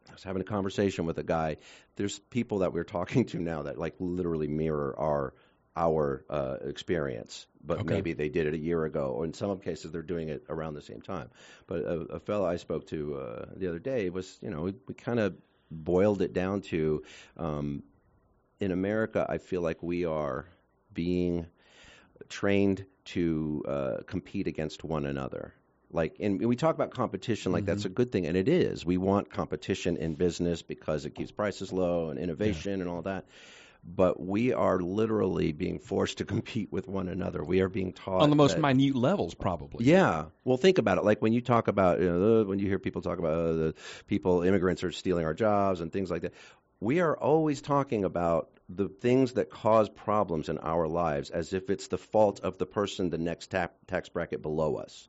[0.08, 1.58] I was having a conversation with a guy.
[1.96, 5.34] There's people that we're talking to now that like literally mirror our
[5.76, 7.94] our uh, experience, but Okay.
[7.94, 10.74] maybe they did it a year ago, or in some cases they're doing it around
[10.74, 11.30] the same time.
[11.68, 14.74] But a, a fellow I spoke to uh, the other day was, you know, we,
[14.88, 15.34] we kind of
[15.70, 17.02] boiled it down to,
[17.36, 17.82] um,
[18.58, 20.46] in America, I feel like we are
[20.92, 21.46] being
[22.28, 25.54] trained to uh, compete against one another.
[25.92, 28.86] Like, and we talk about competition like that's a good thing, and it is.
[28.86, 33.24] We want competition in business because it keeps prices low and innovation and all that.
[33.82, 37.42] But we are literally being forced to compete with one another.
[37.42, 39.86] We are being taught On the most that- minute levels, probably.
[39.86, 40.26] yeah.
[40.44, 41.04] Well, think about it.
[41.04, 43.74] Like when you talk about, you know, when you hear people talk about uh, the
[44.06, 46.34] people, immigrants are stealing our jobs and things like that.
[46.80, 51.68] We are always talking about the things that cause problems in our lives as if
[51.70, 55.08] it's the fault of the person the next ta- tax bracket below us.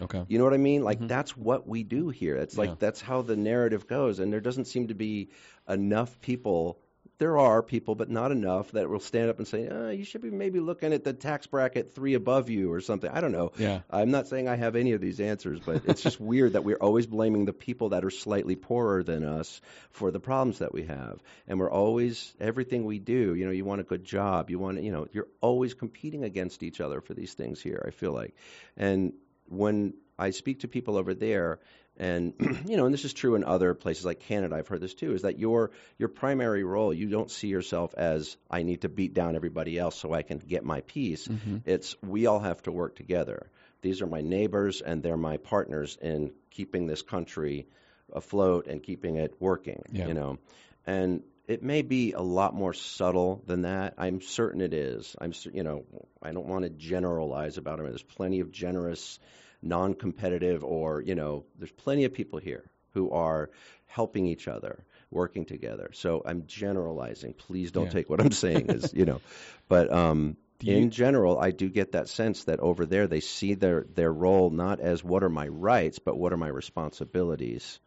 [0.00, 0.24] Okay.
[0.28, 0.82] You know what I mean?
[0.82, 2.36] Like that's what we do here.
[2.36, 2.76] It's like Yeah.
[2.78, 5.30] that's how the narrative goes, and there doesn't seem to be
[5.68, 6.78] enough people.
[7.18, 10.20] There are people, but not enough that will stand up and say, oh, "You should
[10.20, 13.52] be maybe looking at the tax bracket three above you or something." I don't know.
[13.58, 13.80] Yeah.
[13.90, 16.76] I'm not saying I have any of these answers, but it's just weird that we're
[16.76, 20.84] always blaming the people that are slightly poorer than us for the problems that we
[20.84, 23.34] have, and we're always everything we do.
[23.34, 26.62] You know, you want a good job, you want, you know, you're always competing against
[26.62, 27.82] each other for these things here.
[27.86, 28.34] I feel like,
[28.76, 29.14] and
[29.48, 31.60] when I speak to people over there,
[31.98, 32.34] and
[32.66, 35.12] you know, and this is true in other places like Canada, I've heard this too,
[35.12, 39.14] is that your your primary role, you don't see yourself as I need to beat
[39.14, 41.26] down everybody else so I can get my piece.
[41.26, 41.58] Mm-hmm.
[41.64, 43.46] It's we all have to work together.
[43.82, 47.66] These are my neighbors and they're my partners in keeping this country
[48.12, 49.82] afloat and keeping it working.
[49.92, 50.08] Yeah.
[50.08, 50.38] You know,
[50.86, 53.94] and it may be a lot more subtle than that.
[53.98, 55.14] I'm certain it is.
[55.20, 55.84] I'm, you know,
[56.22, 57.84] I don't want to generalize about it.
[57.84, 59.18] There's plenty of generous,
[59.62, 63.50] non-competitive, or you know, there's plenty of people here who are
[63.86, 65.90] helping each other, working together.
[65.92, 67.34] So I'm generalizing.
[67.34, 67.90] Please don't Yeah.
[67.92, 69.20] take what I'm saying as you know,
[69.68, 73.54] but um, you- in general, I do get that sense that over there they see
[73.54, 77.78] their their role not as what are my rights, but what are my responsibilities,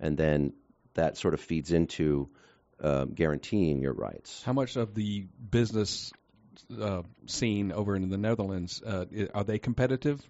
[0.00, 0.52] and then
[0.94, 2.28] that sort of feeds into
[2.80, 4.42] um, guaranteeing your rights.
[4.44, 6.12] How much of the business
[6.80, 9.04] uh, scene over in the Netherlands uh,
[9.34, 10.20] are they competitive?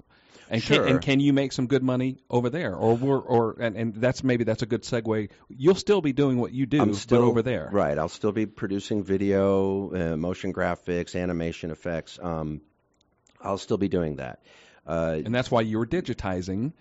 [0.51, 0.85] And Sure.
[0.85, 3.95] can, and can you make some good money over there, or we're, or and, and
[3.95, 5.31] that's maybe that's a good segue.
[5.49, 7.97] You'll still be doing what you do, I'm still but over there, Right.
[7.97, 12.19] I'll still be producing video, uh, motion graphics, animation effects.
[12.21, 12.61] Um,
[13.41, 14.41] I'll still be doing that.
[14.87, 16.73] Uh, And that's why you were digitizing.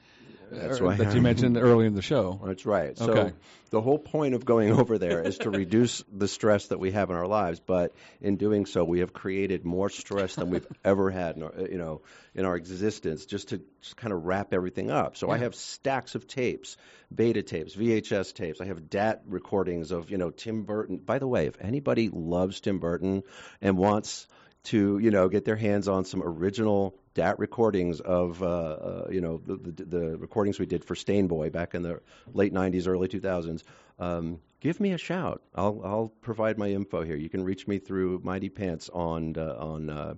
[0.51, 2.39] That's uh, why that you mentioned early in the show.
[2.43, 2.97] That's right.
[2.97, 3.33] So Okay.
[3.69, 7.09] the whole point of going over there is to reduce the stress that we have
[7.09, 11.09] in our lives, but in doing so, we have created more stress than we've ever
[11.09, 12.01] had, in our, you know,
[12.35, 15.15] in our existence, just to just kind of wrap everything up.
[15.15, 16.75] So I have stacks of tapes,
[17.13, 18.59] beta tapes, VHS tapes.
[18.59, 20.97] I have DAT recordings of, you know, Tim Burton.
[20.97, 23.23] By the way, if anybody loves Tim Burton
[23.61, 24.27] and wants
[24.63, 29.21] to you know get their hands on some original DAT recordings of uh, uh, you
[29.21, 31.99] know the, the, the recordings we did for Stain Boy back in the
[32.33, 33.63] late '90s, early 2000s.
[33.99, 35.41] Um, give me a shout.
[35.53, 37.15] I'll I'll provide my info here.
[37.15, 40.13] You can reach me through Mighty Pants on uh, on uh,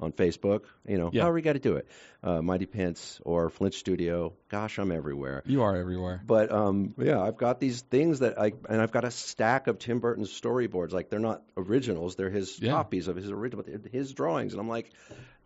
[0.00, 0.64] on Facebook.
[0.86, 1.22] You know, Yeah.
[1.22, 1.86] however you got to do it.
[2.22, 4.32] Uh, Mighty Pants or Flint Studio.
[4.48, 5.42] Gosh, I'm everywhere.
[5.46, 6.22] You are everywhere.
[6.26, 9.78] But um, yeah, I've got these things that I and I've got a stack of
[9.78, 10.92] Tim Burton's storyboards.
[10.92, 12.72] Like they're not originals; they're his Yeah.
[12.72, 14.52] copies of his original, his drawings.
[14.54, 14.90] And I'm like,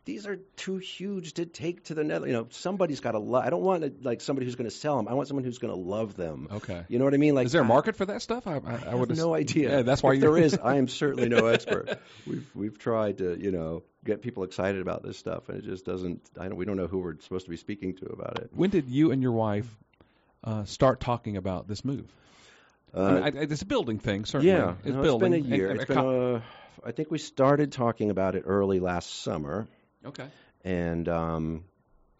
[0.04, 2.26] these are too huge to take to the net.
[2.26, 3.44] You know, somebody's got to love.
[3.44, 5.06] I don't want to, like somebody who's going to sell them.
[5.06, 6.48] I want someone who's going to love them.
[6.50, 6.84] Okay.
[6.88, 7.34] You know what I mean?
[7.34, 8.46] Like, Is there a market for that stuff?
[8.46, 9.70] I, I, I, I would have no idea.
[9.70, 10.58] Yeah, that's why if there is.
[10.62, 12.00] I am certainly no expert.
[12.26, 15.84] We've we've tried to you know get people excited about this stuff, and it just
[15.84, 16.20] doesn't.
[16.38, 16.56] I don't.
[16.56, 18.50] We don't know who we're supposed to be speaking to about it.
[18.54, 19.68] When did you and your wife
[20.44, 22.06] uh, start talking about this move?
[22.94, 24.52] Uh, I mean, it's a building thing, certainly.
[24.52, 25.32] Yeah, it's no, building.
[25.32, 25.70] It's been a year.
[25.70, 26.40] And- It's and been, uh,
[26.84, 29.66] I think we started talking about it early last summer,
[30.06, 30.26] okay.
[30.64, 31.64] and um,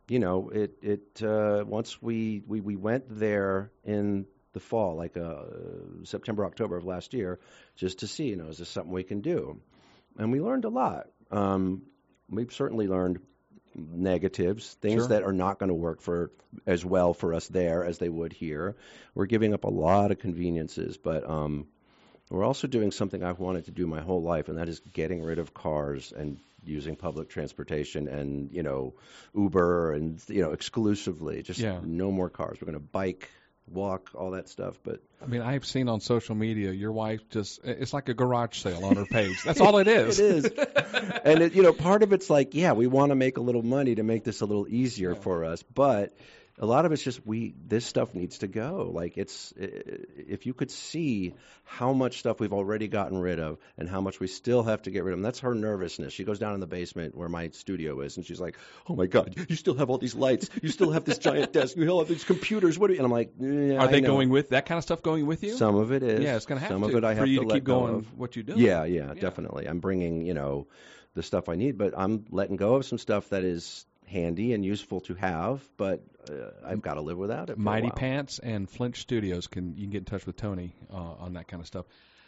[0.09, 5.16] you know, it it uh, once we, we we went there in the fall, like
[5.16, 5.45] uh,
[6.05, 7.38] September October of last year,
[7.77, 9.61] just to see, you know, is this something we can do?
[10.18, 11.07] And we learned a lot.
[11.31, 11.83] Um,
[12.29, 13.21] we've certainly learned
[13.75, 15.09] negatives, things Sure.
[15.09, 16.31] that are not going to work for
[16.66, 18.77] as well for us there as they would here.
[19.14, 21.66] We're giving up a lot of conveniences, but um,
[22.33, 25.23] we're also doing something I've wanted to do my whole life, and that is getting
[25.23, 28.95] rid of cars and using public transportation and you know
[29.35, 31.81] Uber and you know exclusively just Yeah.
[31.83, 32.59] no more cars.
[32.61, 33.29] We're going to bike,
[33.68, 34.79] walk, all that stuff.
[34.85, 38.85] But I mean, I've seen on social media your wife just—it's like a garage sale
[38.85, 39.42] on her page.
[39.45, 40.18] That's all it is.
[40.21, 40.45] It is.
[41.25, 43.62] and it, you know, part of it's like, yeah, we want to make a little
[43.62, 46.12] money to make this a little easier for us, but
[46.59, 48.91] a lot of it's just we this stuff needs to go.
[48.93, 51.35] Like it's if you could see
[51.65, 54.91] how much stuff we've already gotten rid of and how much we still have to
[54.91, 55.19] get rid of.
[55.19, 56.12] And that's her nervousness.
[56.12, 58.57] She goes down in the basement where my studio is and she's like,
[58.88, 60.51] "Oh my god, you still have all these lights.
[60.62, 61.77] You still have this giant desk.
[61.77, 62.79] You still have these computers.
[62.79, 64.09] What are you?" And I'm like, yeah, Are I they know.
[64.09, 65.03] going with that kind of stuff?
[65.03, 65.57] Going with you?
[65.57, 66.21] Some of it is.
[66.23, 67.65] yeah, it's going to have Some to of it I have to, to let keep
[67.65, 68.19] go going of.
[68.19, 68.55] what you do.
[68.59, 69.21] Yeah, yeah, Yeah.
[69.21, 69.67] definitely.
[69.69, 70.67] I'm bringing, you know,
[71.15, 74.64] the stuff I need, but I'm letting go of some stuff that is handy and
[74.64, 77.59] useful to have, but uh, I've got to live without it.
[77.59, 77.90] Mighty.
[77.90, 81.48] Pants and Flinch Studios can you can get in touch with Tony uh, on that
[81.48, 81.87] kind of stuff.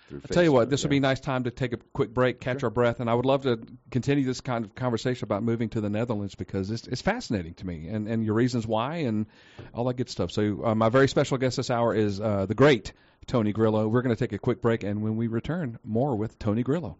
[0.08, 2.12] Through I tell you what, this would be a nice time to take a quick
[2.12, 5.42] break, catch our breath, and I would love to continue this kind of conversation about
[5.42, 8.96] moving to the Netherlands because it's, it's fascinating to me, and, and your reasons why,
[8.96, 9.26] and
[9.72, 10.30] all that good stuff.
[10.30, 12.92] So, uh, my very special guest this hour is uh, the great
[13.26, 13.88] Tony Grillo.
[13.88, 16.98] We're going to take a quick break, and when we return, more with Tony Grillo.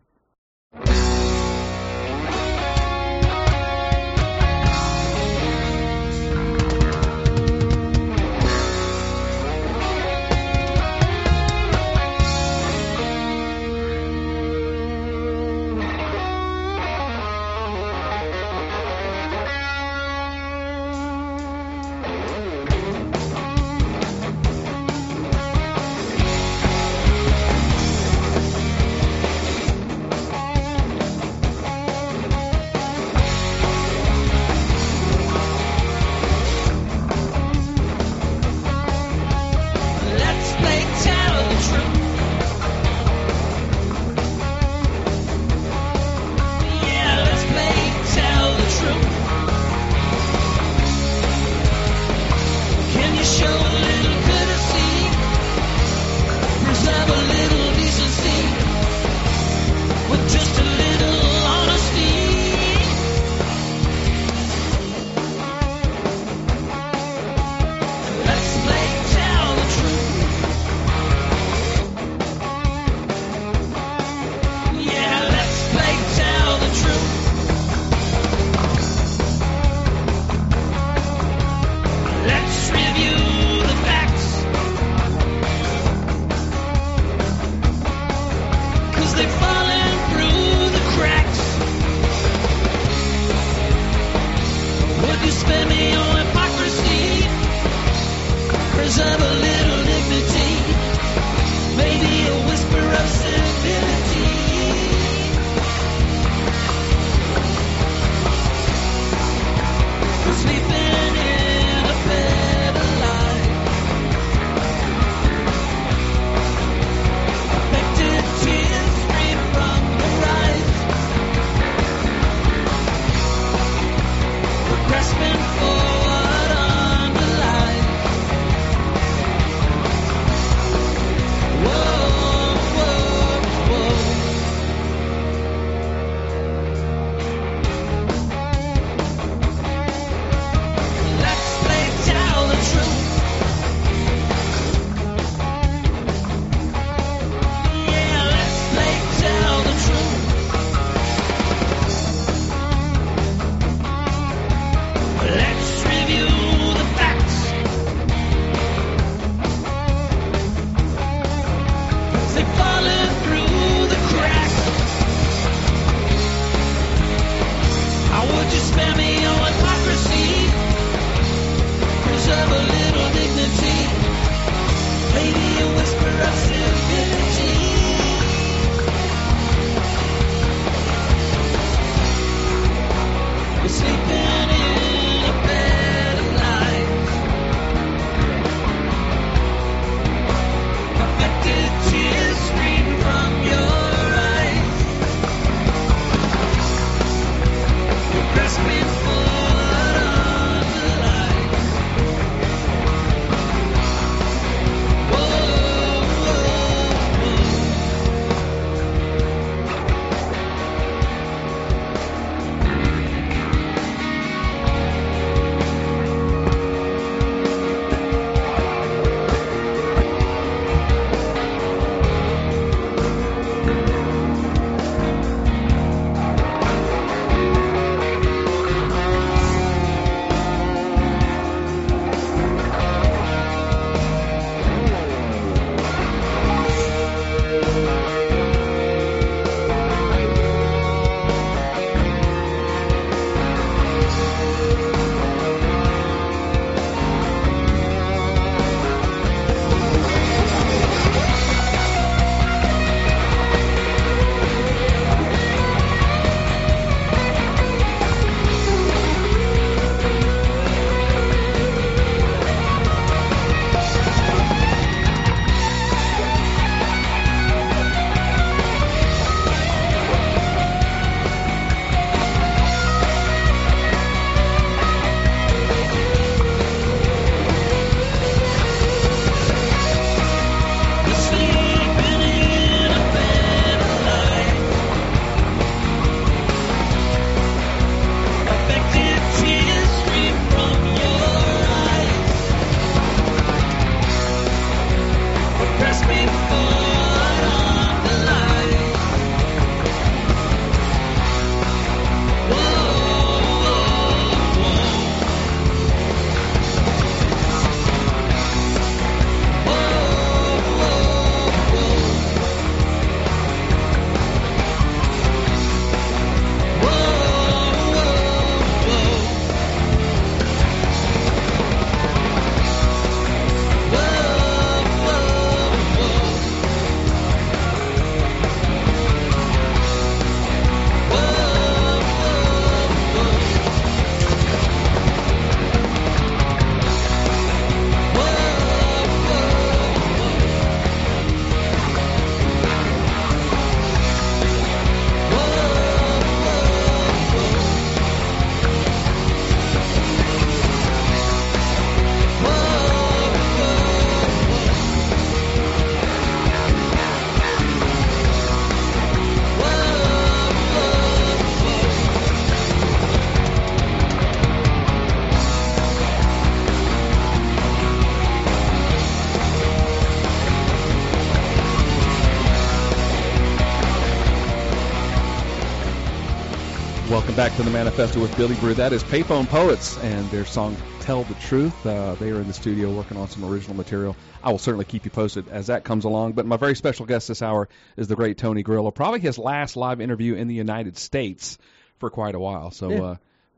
[377.55, 378.75] Back to the Manifesto with Billy Brew.
[378.75, 382.53] That is Payphone Poets and their song "Tell the Truth." Uh, they are in the
[382.53, 384.17] studio working on some original material.
[384.43, 386.33] I will certainly keep you posted as that comes along.
[386.33, 388.91] But my very special guest this hour is the great Tony Grillo.
[388.91, 391.57] Probably his last live interview in the United States
[391.99, 392.73] for quite a while.
[392.73, 392.91] So.
[392.91, 393.03] Yeah.
[393.03, 393.17] Uh,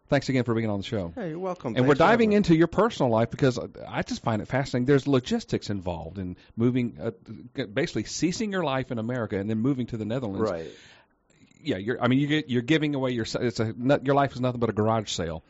[0.09, 1.11] Thanks again for being on the show.
[1.17, 1.75] Hey, you're welcome.
[1.75, 4.87] And we're diving into your personal life because I just find it fascinating.
[4.87, 9.87] There's logistics involved in moving, uh, basically ceasing your life in America and then moving
[9.87, 10.49] to the Netherlands.
[10.49, 10.71] Right.
[11.67, 12.03] Yeah, you're.
[12.03, 13.27] I mean, you get, you're giving away your.
[13.41, 13.75] It's a.
[14.03, 15.43] Your life is nothing but a garage sale.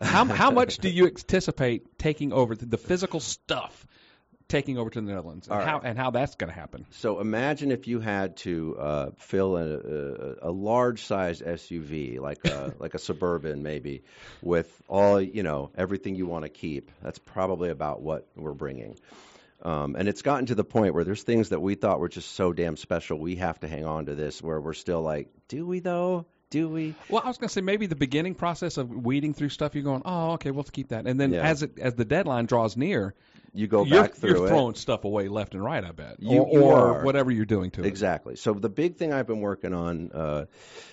[0.00, 3.86] How how much do you anticipate taking over the, the physical stuff,
[4.48, 5.68] taking over to the Netherlands, and right.
[5.68, 6.84] how and how that's going to happen?
[6.90, 12.74] So imagine if you had to uh, fill a, a, a large-sized SUV, like a
[12.78, 14.02] like a suburban maybe,
[14.42, 16.90] with all you know everything you want to keep.
[17.02, 18.98] That's probably about what we're bringing.
[19.62, 22.32] Um, and it's gotten to the point where there's things that we thought were just
[22.32, 23.18] so damn special.
[23.18, 24.42] We have to hang on to this.
[24.42, 26.26] Where we're still like, do we though?
[26.50, 26.94] Do we?
[27.08, 29.74] Well, I was going to say maybe the beginning process of weeding through stuff.
[29.74, 31.42] You're going, oh, okay, we'll keep that, and then Yeah.
[31.42, 33.14] as it as the deadline draws near,
[33.52, 34.48] You go you're, back through you're it.
[34.48, 35.82] throwing stuff away left and right.
[35.82, 37.04] I bet, You- or, you or are.
[37.04, 37.86] whatever you're doing to it.
[37.86, 38.36] Exactly.
[38.36, 40.44] So the big thing I've been working on, uh,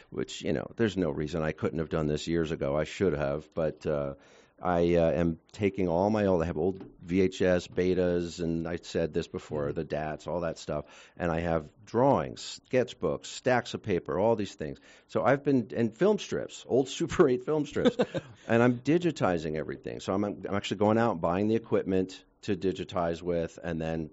[0.09, 2.76] which you know, there's no reason I couldn't have done this years ago.
[2.76, 4.14] I should have, but uh,
[4.62, 6.43] I uh, am taking all my old.
[6.43, 10.86] I have old VHS betas, and I said this before, the DATs, all that stuff,
[11.18, 14.80] and I have drawings, sketchbooks, stacks of paper, all these things.
[15.07, 17.97] So I've been and film strips, old Super 8 film strips,
[18.47, 19.99] and I'm digitizing everything.
[19.99, 24.09] So I'm, I'm actually going out and buying the equipment to digitize with, and then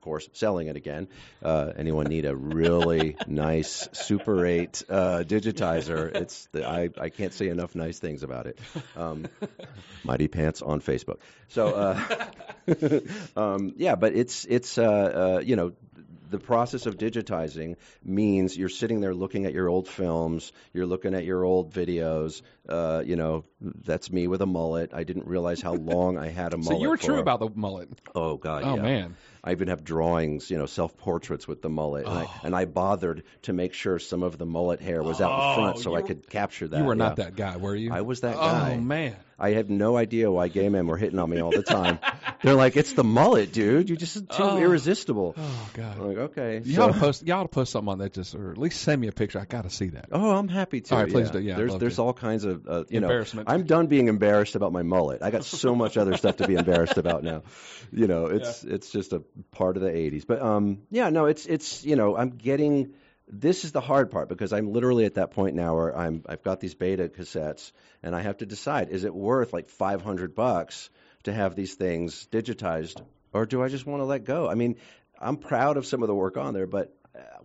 [0.00, 1.08] of course, selling it again.
[1.42, 6.16] Uh, anyone need a really nice Super 8 uh, digitizer?
[6.16, 8.58] It's the, I, I can't say enough nice things about it.
[8.96, 9.26] Um,
[10.02, 11.18] Mighty Pants on Facebook.
[11.48, 13.00] So, uh,
[13.36, 14.82] um, yeah, but it's it's uh,
[15.36, 15.72] uh, you know
[16.30, 21.14] the process of digitizing means you're sitting there looking at your old films, you're looking
[21.14, 22.40] at your old videos.
[22.70, 24.92] Uh, you know, that's me with a mullet.
[24.94, 26.76] I didn't realize how long I had a mullet.
[26.76, 27.88] So you were true about the mullet.
[28.14, 28.62] Oh God!
[28.64, 28.82] Oh yeah.
[28.82, 29.16] man.
[29.42, 32.40] I even have drawings, you know, self portraits with the mullet, and, I, Oh.
[32.44, 35.54] and I bothered to make sure some of the mullet hair was out in Oh,
[35.54, 36.78] front so I could capture that.
[36.78, 36.98] you were yeah.
[36.98, 37.90] not that guy, were you?
[37.90, 38.74] I was that oh guy.
[38.74, 39.16] Oh man.
[39.38, 41.98] I had no idea why gay men were hitting on me all the time.
[42.42, 43.88] They're like, "It's the mullet, dude.
[43.88, 44.58] You're just too Oh.
[44.58, 45.96] irresistible." Oh god.
[45.98, 46.60] I'm like, okay.
[46.62, 47.26] You so- ought to post.
[47.26, 49.40] You ought to post something on that, just or at least send me a picture.
[49.40, 50.10] I got to see that.
[50.12, 50.94] Oh, I'm happy to.
[50.94, 51.32] All right, please yeah.
[51.32, 51.40] do.
[51.40, 52.02] Yeah, there's there's to.
[52.02, 53.08] all kinds of uh, you know.
[53.46, 55.22] I'm done being embarrassed about my mullet.
[55.22, 57.42] I got so much other stuff to be embarrassed about now.
[57.92, 60.26] You know, it's it's just a part of the 80s.
[60.26, 62.94] But um, yeah, no, it's it's you know, I'm getting.
[63.32, 66.42] This is the hard part because I'm literally at that point now where I'm I've
[66.42, 67.70] got these beta cassettes
[68.02, 70.90] and I have to decide is it worth like 500 bucks
[71.22, 73.00] to have these things digitized
[73.32, 74.48] or do I just want to let go?
[74.48, 74.76] I mean,
[75.20, 76.94] I'm proud of some of the work on there, but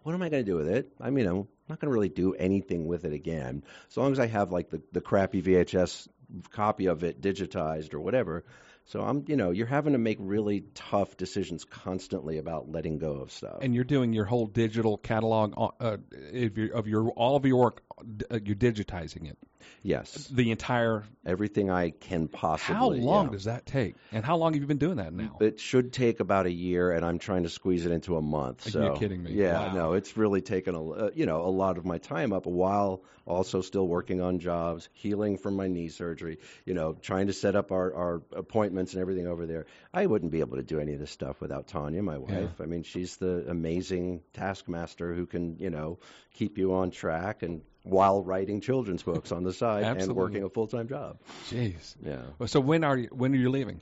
[0.03, 0.91] what am I going to do with it?
[0.99, 3.63] I mean, I'm not going to really do anything with it again.
[3.89, 6.07] As long as I have like the, the crappy VHS
[6.51, 8.43] copy of it digitized or whatever.
[8.87, 13.13] So I'm, you know, you're having to make really tough decisions constantly about letting go
[13.13, 13.57] of stuff.
[13.61, 15.97] And you're doing your whole digital catalog uh,
[16.33, 17.81] of your, of your all of your work.
[17.97, 19.37] Uh, you're digitizing it.
[19.81, 21.03] Yes, The entire.
[21.25, 22.75] everything I can possibly.
[22.75, 23.31] How long yeah.
[23.31, 23.95] does that take?
[24.11, 25.37] And how long have you been doing that now?
[25.39, 28.67] It should take about a year, and I'm trying to squeeze it into a month.
[28.67, 29.31] Are So you kidding me?
[29.33, 29.73] Yeah, Wow.
[29.73, 33.03] no, it's really taken a uh, you know a lot of my time up while
[33.25, 36.37] also still working on jobs, healing from my knee surgery.
[36.65, 39.65] You know, trying to set up our our appointments and everything over there.
[39.93, 42.51] I wouldn't be able to do any of this stuff without Tanya, my wife.
[42.59, 42.63] Yeah.
[42.63, 45.99] I mean, she's the amazing taskmaster who can you know
[46.33, 50.49] keep you on track and while writing children's books on the side and working a
[50.49, 51.17] full time job.
[51.49, 51.95] Jeez.
[52.03, 52.23] Yeah.
[52.47, 53.09] So when are you?
[53.11, 53.79] When are you leaving?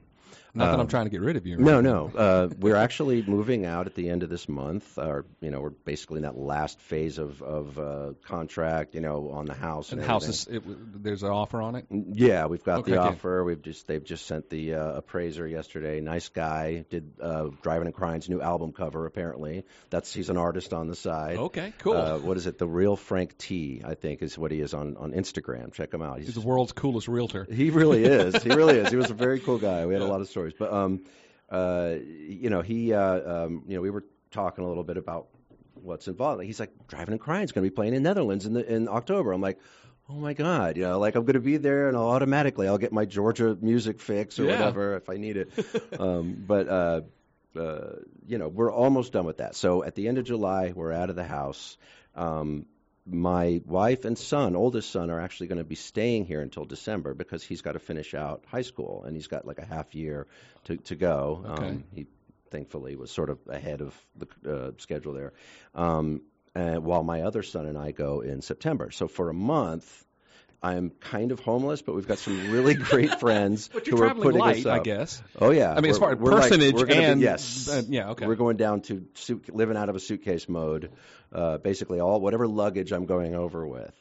[0.55, 1.57] Not that I'm Um, trying to get rid of you.
[1.57, 2.11] No, no.
[2.15, 4.97] Uh, we're actually moving out at the end of this month.
[4.97, 8.93] Or you know, we're basically in that last phase of of uh, contract.
[8.95, 10.47] You know, on the house And and, the house is.
[10.47, 10.63] It,
[11.03, 11.85] there's an offer on it.
[11.89, 13.03] Yeah, we've got Okay, the good.
[13.07, 13.43] offer.
[13.43, 16.01] We've just they've just sent the uh, appraiser yesterday.
[16.01, 16.85] Nice guy.
[16.89, 19.05] Did uh, Drivin N Cryin's new album cover.
[19.05, 21.37] Apparently, that's he's an artist on the side.
[21.37, 21.93] Okay, cool.
[21.97, 22.57] Uh, what is it?
[22.59, 23.81] The real Frank T.
[23.83, 25.73] I think is what he is on on Instagram.
[25.73, 26.19] Check him out.
[26.19, 27.47] He's the world's coolest realtor.
[27.51, 28.41] he really is.
[28.43, 28.89] He really is.
[28.89, 29.85] He was a very cool guy.
[29.85, 31.05] We had a lot of stories, but um,
[31.49, 35.27] uh, you know, he, uh, um, you know, we were talking a little bit about
[35.75, 36.43] what's involved.
[36.43, 38.87] He's like, Drivin N Cryin is going to be playing in Netherlands in the in
[38.87, 39.31] October.
[39.31, 39.59] I'm like.
[40.09, 40.75] Oh my God!
[40.75, 43.57] You know, like I'm going to be there, and I'll automatically I'll get my Georgia
[43.61, 44.51] music fix or Yeah.
[44.51, 45.49] whatever if I need it.
[45.97, 47.01] um, but uh,
[47.57, 47.95] uh,
[48.27, 49.55] you know, we're almost done with that.
[49.55, 51.77] So at the end of July, we're out of the house.
[52.15, 52.65] Um,
[53.05, 57.13] my wife and son, oldest son, are actually going to be staying here until December
[57.13, 60.27] because he's got to finish out high school and he's got like a half year
[60.65, 61.43] to to go.
[61.45, 61.67] Okay.
[61.67, 62.07] Um, he
[62.49, 65.33] thankfully was sort of ahead of the uh, schedule there.
[65.75, 66.21] Um,
[66.55, 70.05] and while my other son and I go in September, so for a month.
[70.63, 74.15] I'm kind of homeless, but we've got some really great friends But you're who are
[74.15, 74.79] putting light, us up.
[74.79, 75.21] I guess.
[75.39, 75.73] Oh yeah.
[75.73, 77.81] I mean, as We're- far as we're like- personage we're gonna be- and yes, uh,
[77.89, 78.25] yeah, okay.
[78.25, 80.91] We're going down to suit, living out of a suitcase mode.
[81.33, 83.91] Uh, basically, all whatever luggage I'm going over with.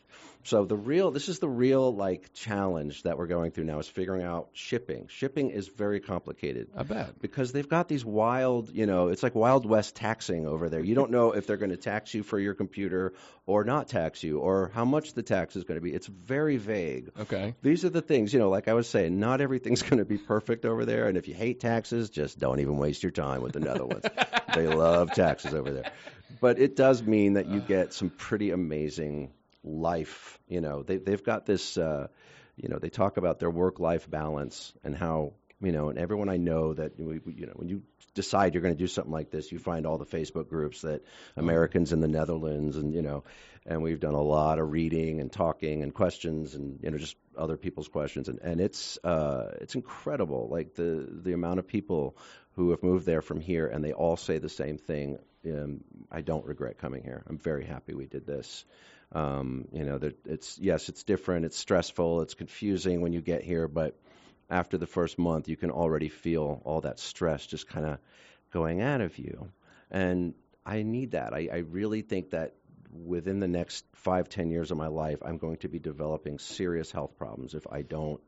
[0.44, 3.88] So the real, this is the real like challenge that we're going through now is
[3.88, 5.06] figuring out shipping.
[5.08, 7.20] Shipping is very complicated I bet.
[7.20, 10.82] because they've got these wild, you know, it's like Wild West taxing over there.
[10.82, 13.12] You don't know if they're going to tax you for your computer
[13.46, 15.92] or not tax you, or how much the tax is going to be.
[15.92, 17.10] It's very vague.
[17.18, 17.54] Okay.
[17.62, 20.18] These are the things, you know, like I was saying, not everything's going to be
[20.18, 21.08] perfect over there.
[21.08, 24.06] And if you hate taxes, just don't even waste your time with the Netherlands.
[24.54, 25.92] they love taxes over there.
[26.40, 29.30] But it does mean that you get some pretty amazing
[29.64, 30.38] life.
[30.48, 32.08] You know, they, they've got this, uh,
[32.56, 36.28] you know, they talk about their work life balance and how, you know, and everyone
[36.28, 37.82] I know that, we, we- you know, when you
[38.14, 41.02] decide you're going to do something like this, you find all the Facebook groups that
[41.36, 43.24] Americans in the Netherlands and, you know,
[43.64, 47.16] and we've done a lot of reading and talking and questions and you know just
[47.36, 48.28] other people's questions.
[48.28, 52.16] And and it's uh it's incredible like the the amount of people
[52.56, 56.20] who have moved there from here and they all say the same thing um, I
[56.20, 57.22] don't regret coming here.
[57.28, 58.64] I'm very happy we did this
[59.14, 63.42] um you know that it's yes it's different it's stressful it's confusing when you get
[63.42, 63.94] here but
[64.48, 67.98] after the first month you can already feel all that stress just kind of
[68.52, 69.50] going out of you.
[69.90, 70.34] And
[70.64, 71.32] I need that.
[71.34, 72.54] I, I really think that
[72.92, 76.92] within the next five, ten years of my life, I'm going to be developing serious
[76.92, 78.20] health problems if I don't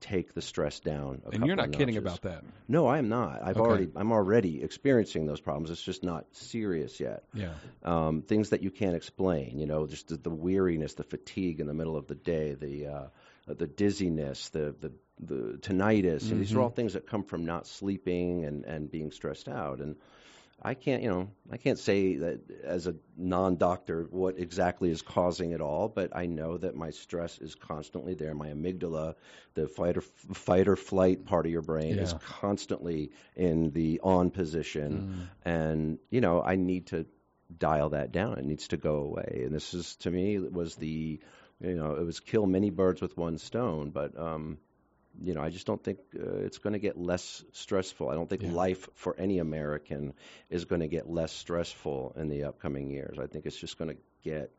[0.00, 1.22] take the stress down.
[1.32, 2.44] And you're not kidding about that.
[2.68, 3.42] No, I am not.
[3.42, 3.60] I've Okay.
[3.60, 5.70] already, I'm already experiencing those problems.
[5.70, 7.24] It's just not serious yet.
[7.34, 7.54] Yeah.
[7.82, 9.58] Um, things that you can't explain.
[9.58, 12.86] You know, just the, the weariness, the fatigue in the middle of the day, the
[12.86, 13.06] uh,
[13.46, 16.30] the dizziness, the the the tinnitus.
[16.30, 16.62] And these are Mhm.
[16.62, 19.80] all things that come from not sleeping and and being stressed out.
[19.80, 19.96] And
[20.62, 25.50] I can't, you know, I can't say that as a non-doctor what exactly is causing
[25.52, 28.34] it all, but I know that my stress is constantly there.
[28.34, 29.14] My amygdala,
[29.54, 34.30] the fight or fight or flight part of your brain, is constantly in the on
[34.30, 37.04] position, and you know, I need to
[37.58, 38.38] dial that down.
[38.38, 39.42] It needs to go away.
[39.44, 41.20] And this is to me was the,
[41.60, 44.18] you know, it was kill many birds with one stone, but.
[44.18, 44.58] um
[45.22, 48.08] you know, I just don't think uh, it's going to get less stressful.
[48.08, 48.52] I don't think Yeah.
[48.52, 50.14] life for any American
[50.50, 53.18] is going to get less stressful in the upcoming years.
[53.18, 54.50] I think it's just going to get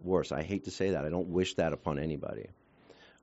[0.00, 0.32] worse.
[0.32, 1.04] I hate to say that.
[1.04, 2.48] I don't wish that upon anybody.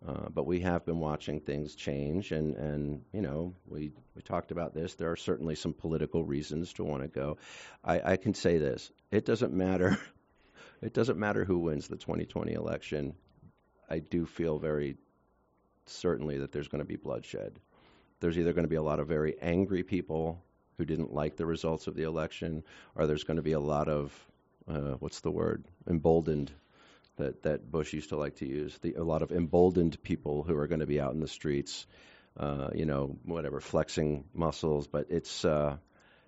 [0.08, 4.52] Uh, but we have been watching things change, and, and you know we we talked
[4.52, 4.96] about this.
[4.96, 7.38] There are certainly some political reasons to want to go.
[7.84, 9.98] I, I can say this: it doesn't matter.
[10.82, 13.14] It doesn't matter who wins the 2020 election.
[13.90, 14.96] I do feel very
[15.92, 17.60] certainly that there's going to be bloodshed.
[18.20, 20.42] There's either going to be a lot of very angry people
[20.78, 22.64] who didn't like the results of the election,
[22.96, 24.14] or there's going to be a lot of
[24.68, 26.52] uh, what's the word emboldened
[27.18, 28.78] that that Bush used to like to use.
[28.82, 31.86] The, a lot of emboldened people who are going to be out in the streets,
[32.38, 34.88] uh, you know, whatever, flexing muscles.
[34.88, 35.78] But it's uh,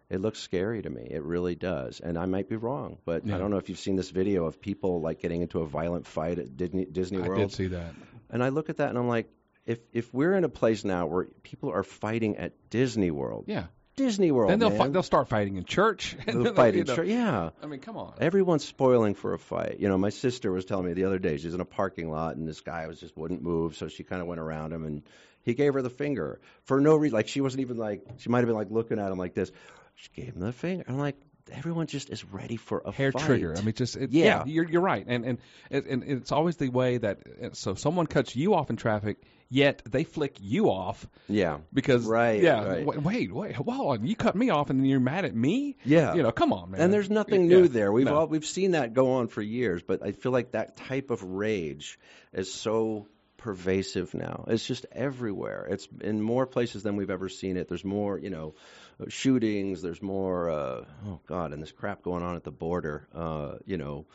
[0.10, 1.08] It looks scary to me.
[1.10, 3.36] It really does, and I might be wrong, but Yeah.
[3.36, 6.06] I don't know if you've seen this video of people like getting into a violent
[6.08, 7.40] fight at Disney, Disney I World.
[7.40, 7.94] did see that.
[8.30, 9.30] And I look at that and I'm like,
[9.66, 13.66] if if we're in a place now where people are fighting at Disney World, Yeah.
[13.98, 16.16] Disney World, then they'll fight, they'll start fighting in church.
[16.26, 17.08] they'll fight in church.
[17.10, 18.14] Yeah, I mean, come on.
[18.20, 19.80] everyone's spoiling for a fight.
[19.80, 22.38] You know, my sister was telling me the other day she's in a parking lot
[22.38, 25.04] and this guy was just wouldn't move, so she kind of went around him and
[25.44, 27.16] he gave her the finger for no reason.
[27.16, 29.52] Like she wasn't even like she might have been like looking at him like this.
[29.96, 30.86] She gave him the finger.
[30.88, 31.18] I'm like,
[31.52, 33.24] everyone just is ready for a hair fight.
[33.26, 33.56] trigger.
[33.58, 34.26] I mean, just it, Yeah.
[34.26, 34.44] yeah.
[34.46, 35.38] you're you're right, and and
[35.70, 37.20] and and it's always the way that
[37.54, 39.18] so someone cuts you off in traffic,
[39.50, 42.86] yet they flick you off yeah, because Right, yeah, right.
[42.86, 46.14] wa- wait, wait, on, you cut me off and then you're mad at me, Yeah.
[46.16, 46.82] you know, come on, man.
[46.82, 47.58] And there's nothing Yeah.
[47.58, 47.92] new there.
[47.92, 48.16] We've No.
[48.16, 51.22] all, we've seen that go on for years, but I feel like that type of
[51.24, 52.00] rage
[52.34, 54.46] is so pervasive now.
[54.48, 55.68] It's just everywhere.
[55.70, 57.68] It's in more places than we've ever seen it.
[57.68, 58.54] There's more, you know,
[59.10, 59.82] shootings.
[59.82, 63.08] There's more, uh, oh God, and this crap going on at the border.
[63.14, 64.06] Uh, you know,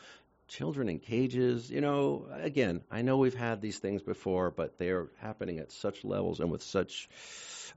[0.47, 1.69] children in cages.
[1.69, 6.03] You know, again, I know we've had these things before, but they're happening at such
[6.03, 7.09] levels and with such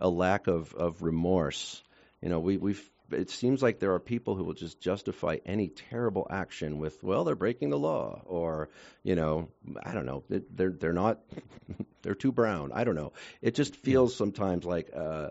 [0.01, 1.83] a lack of, of remorse.
[2.23, 2.91] You know, we, we've.
[3.13, 7.25] It seems like there are people who will just justify any terrible action with, well,
[7.25, 8.69] they're breaking the law, or,
[9.03, 9.49] you know,
[9.83, 11.19] I don't know, they're they're not,
[12.03, 12.71] they're too brown.
[12.73, 13.13] I don't know.
[13.43, 15.31] It just feels sometimes like uh,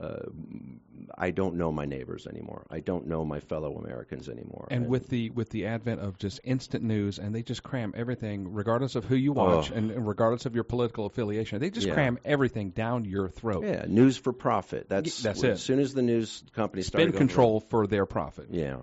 [0.00, 0.30] uh,
[1.16, 2.66] I don't know my neighbors anymore.
[2.70, 4.68] I don't know my fellow Americans anymore.
[4.70, 8.52] And with the with the advent of just instant news, and they just cram everything,
[8.52, 9.74] regardless of who you watch, Oh.
[9.74, 11.94] and, and regardless of your political affiliation, they just Yeah.
[11.94, 13.64] cram everything down your throat.
[13.64, 14.88] yeah, news for profit.
[14.88, 15.50] That's that's it.
[15.50, 18.46] as soon as the news companies Spin started going, control for their profit.
[18.50, 18.78] Yeah.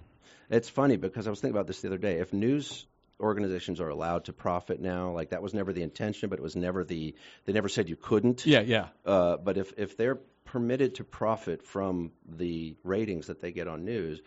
[0.49, 2.19] It's funny because I was thinking about this the other day.
[2.19, 2.85] If news
[3.19, 6.55] organizations are allowed to profit now, like that was never the intention, but it was
[6.55, 7.15] never the
[7.45, 8.45] they never said you couldn't.
[8.45, 8.87] Yeah, yeah.
[9.05, 13.85] Uh, but if if they're permitted to profit from the ratings that they get on
[13.85, 14.21] news,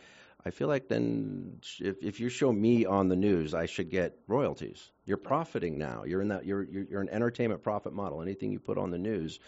[0.47, 4.19] I feel like then if if you show me on the news, I should get
[4.27, 4.91] royalties.
[5.05, 6.05] You're profiting now.
[6.05, 8.23] You're in that you're you're, you're an entertainment profit model.
[8.23, 9.41] Anything you put on the news,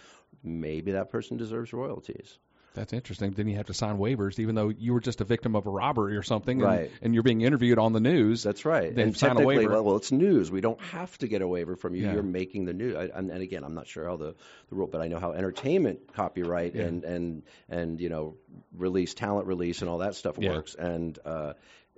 [0.43, 2.39] maybe that person deserves royalties.
[2.75, 3.33] That's interesting.
[3.33, 5.71] Then you have to sign waivers, even though you were just a victim of a
[5.71, 6.91] robbery or something, and, Right.
[7.03, 8.43] and you're being interviewed on the news.
[8.43, 8.95] That's right.
[8.95, 9.69] Then and sign a waiver.
[9.71, 10.51] well, well, it's news.
[10.51, 12.05] We don't have to get a waiver from you.
[12.05, 12.15] Yeah.
[12.15, 12.97] You're making the news.
[12.97, 14.35] I, and, and again, I'm not sure how the,
[14.71, 16.85] the rule, but I know how entertainment copyright Yeah.
[16.85, 18.37] and and and you know
[18.77, 20.53] release, talent release, and all that stuff Yeah.
[20.53, 20.75] works.
[20.75, 21.53] And uh,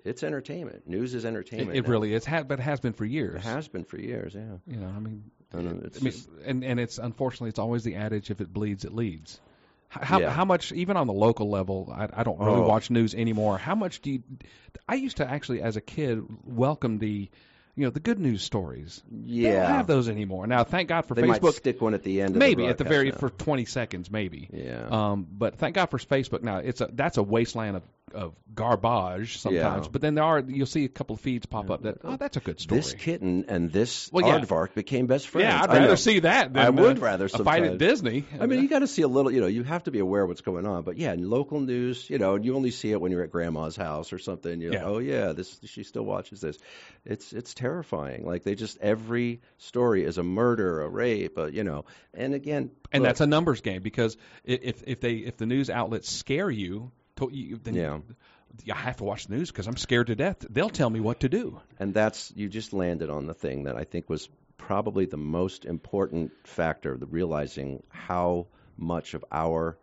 [0.05, 0.89] it's entertainment.
[0.89, 1.77] News is it, entertainment.
[1.79, 1.91] it now.
[1.91, 3.37] really is, ha- but it has been for years.
[3.37, 4.35] It has been for years.
[4.35, 4.57] Yeah.
[4.66, 7.85] You know, I mean, And it's I mean, just- and and it's unfortunately it's always
[7.85, 9.41] the adage: if it bleeds, it leads.
[10.03, 10.31] How Yeah.
[10.31, 11.93] how much even on the local level?
[11.95, 12.67] I, I don't really Oh.
[12.69, 13.59] watch news anymore.
[13.59, 14.23] How much do you?
[14.89, 17.31] I used to actually, as a kid, welcome the,
[17.77, 19.03] you know, the good news stories.
[19.11, 20.47] Yeah, They don't have those anymore.
[20.47, 21.55] Now, thank God for they might Facebook.
[21.55, 22.37] stick one at the end.
[22.37, 24.49] Maybe of the at the very broadcast for 20 seconds, maybe.
[24.53, 24.87] Yeah.
[24.91, 26.43] Um, but thank God for Facebook.
[26.43, 27.83] Now it's a that's a wasteland of,
[28.13, 29.87] of garbage sometimes.
[29.87, 29.91] Yeah.
[29.91, 32.37] But then there are you'll see a couple of feeds pop up that oh that's
[32.37, 32.81] a good story.
[32.81, 34.39] this kitten and this Well, yeah.
[34.39, 35.47] aardvark became best friends.
[35.49, 36.53] yeah, I'd I rather see that.
[36.53, 37.79] Than, I would uh, rather a fight at.
[37.79, 38.25] Disney.
[38.39, 39.31] I mean, you got to see a little.
[39.33, 40.83] You know, you have to be aware of what's going on.
[40.83, 43.77] But yeah, in local news, you know, you only see it when you're at grandma's
[43.77, 44.61] house or something.
[44.61, 44.85] You're Yeah.
[44.85, 46.59] like, oh yeah, this she still watches this.
[47.05, 48.25] It's it's terrifying.
[48.27, 51.85] Like they just every story is a murder, a rape, a, you know.
[52.13, 55.71] And again, and look, that's a numbers game because if if they if the news
[55.71, 56.93] outlets scare you,
[57.31, 57.99] you then Yeah.
[58.65, 60.45] you have to watch the news because I'm scared to death.
[60.51, 61.61] They'll tell me what to do.
[61.79, 65.65] and that's you just landed on the thing that I think was probably the most
[65.65, 68.47] important factor, the realizing how
[68.77, 69.77] much of our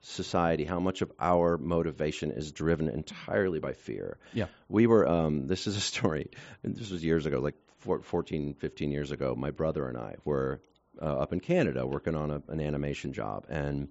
[0.00, 4.18] society, how much of our motivation is driven entirely by fear.
[4.32, 4.46] Yeah.
[4.68, 6.30] We were, um, this is a story,
[6.62, 9.34] and this was years ago, like four- 14, 15 years ago.
[9.36, 10.60] My brother and I were
[11.00, 13.88] uh, up in Canada working on a, an animation job, and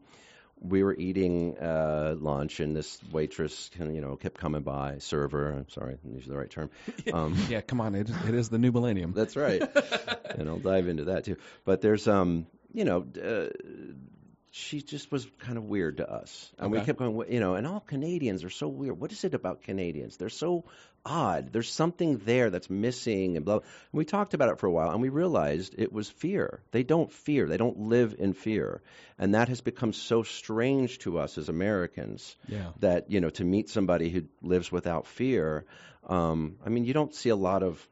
[0.59, 5.51] we were eating uh, lunch, and this waitress, you know, kept coming by, server.
[5.51, 6.69] I'm sorry, I'm using the right term.
[7.13, 9.13] Um, Yeah, come on, it, it is the new millennium.
[9.13, 9.61] that's right.
[10.29, 11.37] and I'll dive into that too.
[11.65, 13.49] But there's um, you know, uh,
[14.57, 17.21] she just was kind of weird to us, and we kept going.
[17.29, 18.97] You know, and all Canadians are so weird.
[18.97, 20.15] What is it about Canadians?
[20.15, 20.63] They're so
[21.05, 21.51] odd.
[21.51, 23.55] There's something there that's missing, and blah.
[23.55, 26.61] And we talked about it for a while, and we realized it was fear.
[26.71, 27.47] They don't fear.
[27.47, 28.81] They don't live in fear,
[29.19, 32.71] and that has become so strange to us as Americans Yeah.
[32.79, 35.65] that you know to meet somebody who lives without fear.
[36.07, 37.85] Um, I mean, you don't see a lot of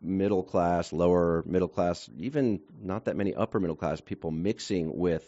[0.00, 5.24] middle class, lower middle class, even not that many upper middle class people mixing with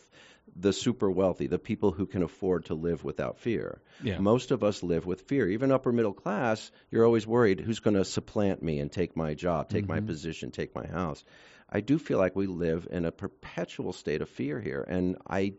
[0.57, 3.81] the super wealthy, the people who can afford to live without fear.
[4.03, 4.19] Yeah.
[4.19, 5.49] Most of us live with fear.
[5.49, 9.35] Even upper middle class, you're always worried who's going to supplant me and take my
[9.35, 10.07] job, take my mm-hmm.
[10.07, 11.25] position, take my house.
[11.69, 15.55] I do feel like we live in a perpetual state of fear here, and I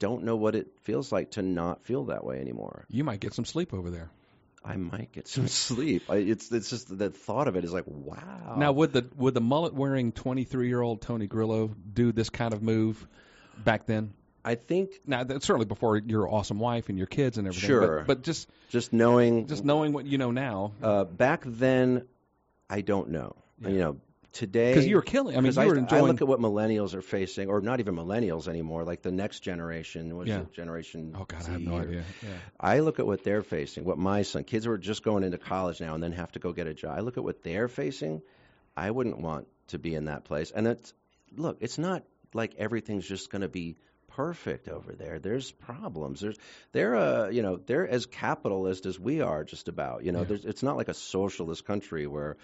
[0.00, 2.86] don't know what it feels like to not feel that way anymore.
[2.90, 4.10] You might get some sleep over there.
[4.64, 6.10] I might get some sleep.
[6.10, 8.56] I, it's it's just the thought of it is like wow.
[8.56, 12.54] Now, would the would the mullet wearing 23 year old Tony Grillo do this kind
[12.54, 13.06] of move
[13.56, 14.14] back then?
[14.44, 17.68] I think Now, that's certainly before your awesome wife and your kids and everything.
[17.68, 17.98] Sure.
[17.98, 22.06] But, but just just knowing just knowing what you know now, uh, back then,
[22.68, 23.36] I don't know.
[23.60, 23.68] Yeah.
[23.68, 23.96] You know,
[24.32, 25.36] today because you were killing.
[25.36, 26.04] I mean, you were I, enjoying.
[26.04, 29.40] I look at what millennials are facing, or not even millennials anymore, like the next
[29.40, 30.14] generation.
[30.14, 30.42] What is Yeah.
[30.52, 31.14] Generation.
[31.18, 32.04] oh God, Z I have no idea.
[32.22, 32.28] Yeah.
[32.60, 35.38] I look at what they're facing, what my son, kids who are just going into
[35.38, 36.98] college now and then have to go get a job.
[36.98, 38.20] I look at what they're facing.
[38.76, 40.50] I wouldn't want to be in that place.
[40.50, 40.92] And it's,
[41.36, 42.02] look, it's not
[42.34, 43.76] like everything's just going to be
[44.16, 45.18] perfect over there.
[45.18, 46.20] There's problems.
[46.20, 46.36] There's,
[46.72, 50.04] they're, uh, you know, they're as capitalist as we are just about.
[50.04, 50.24] You know, Yeah.
[50.26, 52.36] there's, it's not like a socialist country where,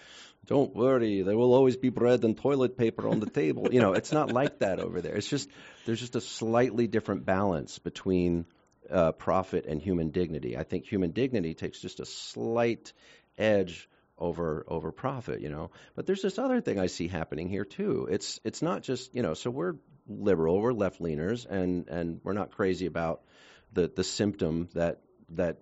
[0.46, 3.68] don't worry, there will always be bread and toilet paper on the table.
[3.72, 5.14] You know, it's not like that over there.
[5.14, 5.48] It's just,
[5.86, 8.46] there's just a slightly different balance between
[8.90, 10.56] uh, profit and human dignity.
[10.56, 12.92] I think human dignity takes just a slight
[13.38, 15.70] edge over over profit, you know.
[15.94, 18.06] But there's this other thing I see happening here too.
[18.10, 19.32] It's it's not just you know.
[19.34, 19.76] So we're
[20.08, 23.22] liberal, we're left leaners, and and we're not crazy about
[23.72, 25.58] the the symptom that that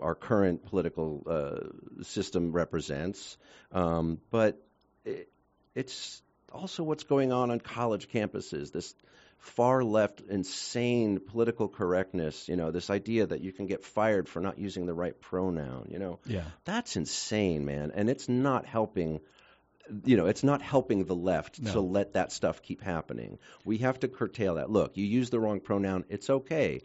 [0.00, 3.36] our current political uh, system represents.
[3.72, 4.60] Um, but
[5.04, 5.28] it,
[5.74, 8.72] it's also what's going on on college campuses.
[8.72, 8.94] This
[9.38, 12.48] far left, insane political correctness.
[12.48, 15.88] You know, this idea that you can get fired for not using the right pronoun.
[15.90, 16.44] You know, Yeah.
[16.64, 19.20] that's insane, man, and it's not helping.
[20.04, 21.72] You know, it's not helping the left No.
[21.72, 23.38] to let that stuff keep happening.
[23.64, 24.70] We have to curtail that.
[24.70, 26.04] Look, you use the wrong pronoun.
[26.08, 26.82] It's okay.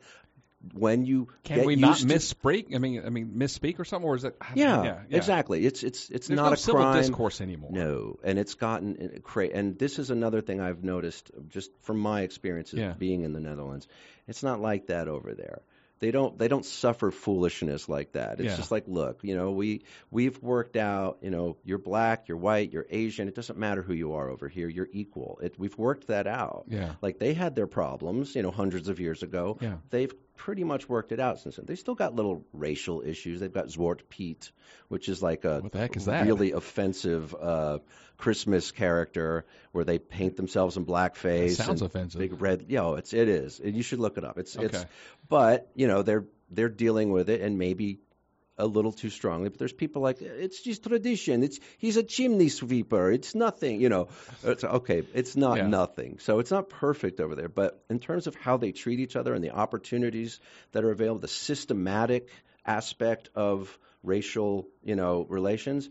[0.73, 2.75] When you Can get we not misspeak?
[2.75, 4.35] I mean, I mean, misspeak or something, or is it?
[4.53, 5.65] yeah, yeah, exactly.
[5.65, 6.97] It's it's it's There's not no a civil crime.
[7.01, 7.71] discourse anymore.
[7.73, 11.97] No, and it's gotten uh, cra- and this is another thing I've noticed just from
[11.97, 12.93] my experiences Yeah.
[12.93, 13.87] being in the Netherlands.
[14.27, 15.63] It's not like that over there.
[16.01, 18.39] They don't they don't suffer foolishness like that.
[18.39, 18.55] It's Yeah.
[18.57, 22.73] just like, look, you know, we we've worked out, you know, you're black, you're white,
[22.73, 25.39] you're Asian, it doesn't matter who you are over here, you're equal.
[25.43, 26.65] It, we've worked that out.
[26.67, 26.93] Yeah.
[27.01, 29.57] Like they had their problems, you know, hundreds of years ago.
[29.61, 29.75] Yeah.
[29.91, 31.65] They've pretty much worked it out since then.
[31.67, 33.39] They still got little racial issues.
[33.39, 34.51] They've got Zwart Piet,
[34.87, 36.25] which is like a What the heck is that?
[36.25, 37.77] really offensive uh,
[38.17, 41.57] Christmas character where they paint themselves in blackface.
[41.57, 42.19] That sounds and offensive.
[42.19, 42.65] Big red.
[42.67, 43.59] You know, it's it is.
[43.59, 44.39] And you should look it up.
[44.39, 44.83] It's it's.
[45.29, 47.99] But you know they're they're dealing with it and maybe
[48.57, 49.49] a little too strongly.
[49.49, 51.43] But there's people like it's just tradition.
[51.43, 53.11] It's he's a chimney sweeper.
[53.11, 53.81] It's nothing.
[53.81, 54.09] You know.
[54.43, 55.03] It's okay.
[55.13, 55.67] It's not Yeah.
[55.67, 56.19] nothing.
[56.19, 57.49] So it's not perfect over there.
[57.49, 60.39] But in terms of how they treat each other and the opportunities
[60.73, 62.27] that are available, the systematic
[62.65, 65.89] aspect of racial you know relations,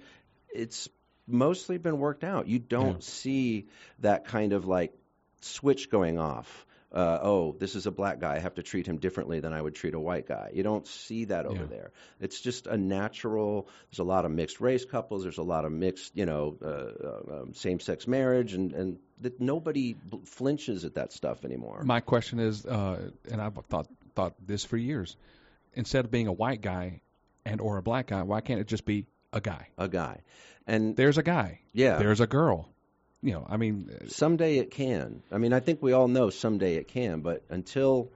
[0.55, 0.89] it's
[1.27, 2.47] mostly been worked out.
[2.49, 3.01] You don't Yeah.
[3.01, 3.67] see
[4.01, 4.93] that kind of like
[5.41, 6.67] switch going off.
[6.93, 8.35] Uh, oh, this is a black guy.
[8.35, 10.51] I have to treat him differently than I would treat a white guy.
[10.53, 11.67] You don't see that over Yeah.
[11.67, 11.91] there.
[12.21, 13.69] It's just a natural.
[13.91, 15.23] There's a lot of mixed race couples.
[15.23, 19.41] There's a lot of mixed, you know, uh, uh, um, same-sex marriage, and and that
[19.41, 21.83] nobody flinches at that stuff anymore.
[21.85, 23.87] My question is, uh, and I've thought
[24.17, 25.17] thought this for years.
[25.75, 27.03] Instead of being a white guy
[27.45, 29.69] and or a black guy, why can't it just be a guy?
[29.79, 30.23] a guy,
[30.67, 31.61] and There's a guy.
[31.73, 32.69] yeah, There's a girl.
[33.23, 35.23] You know, I mean, uh, Someday it can.
[35.31, 38.11] I mean, I think we all know someday it can, but until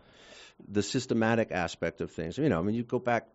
[0.67, 3.27] the systematic aspect of things, you know, I mean, you go back,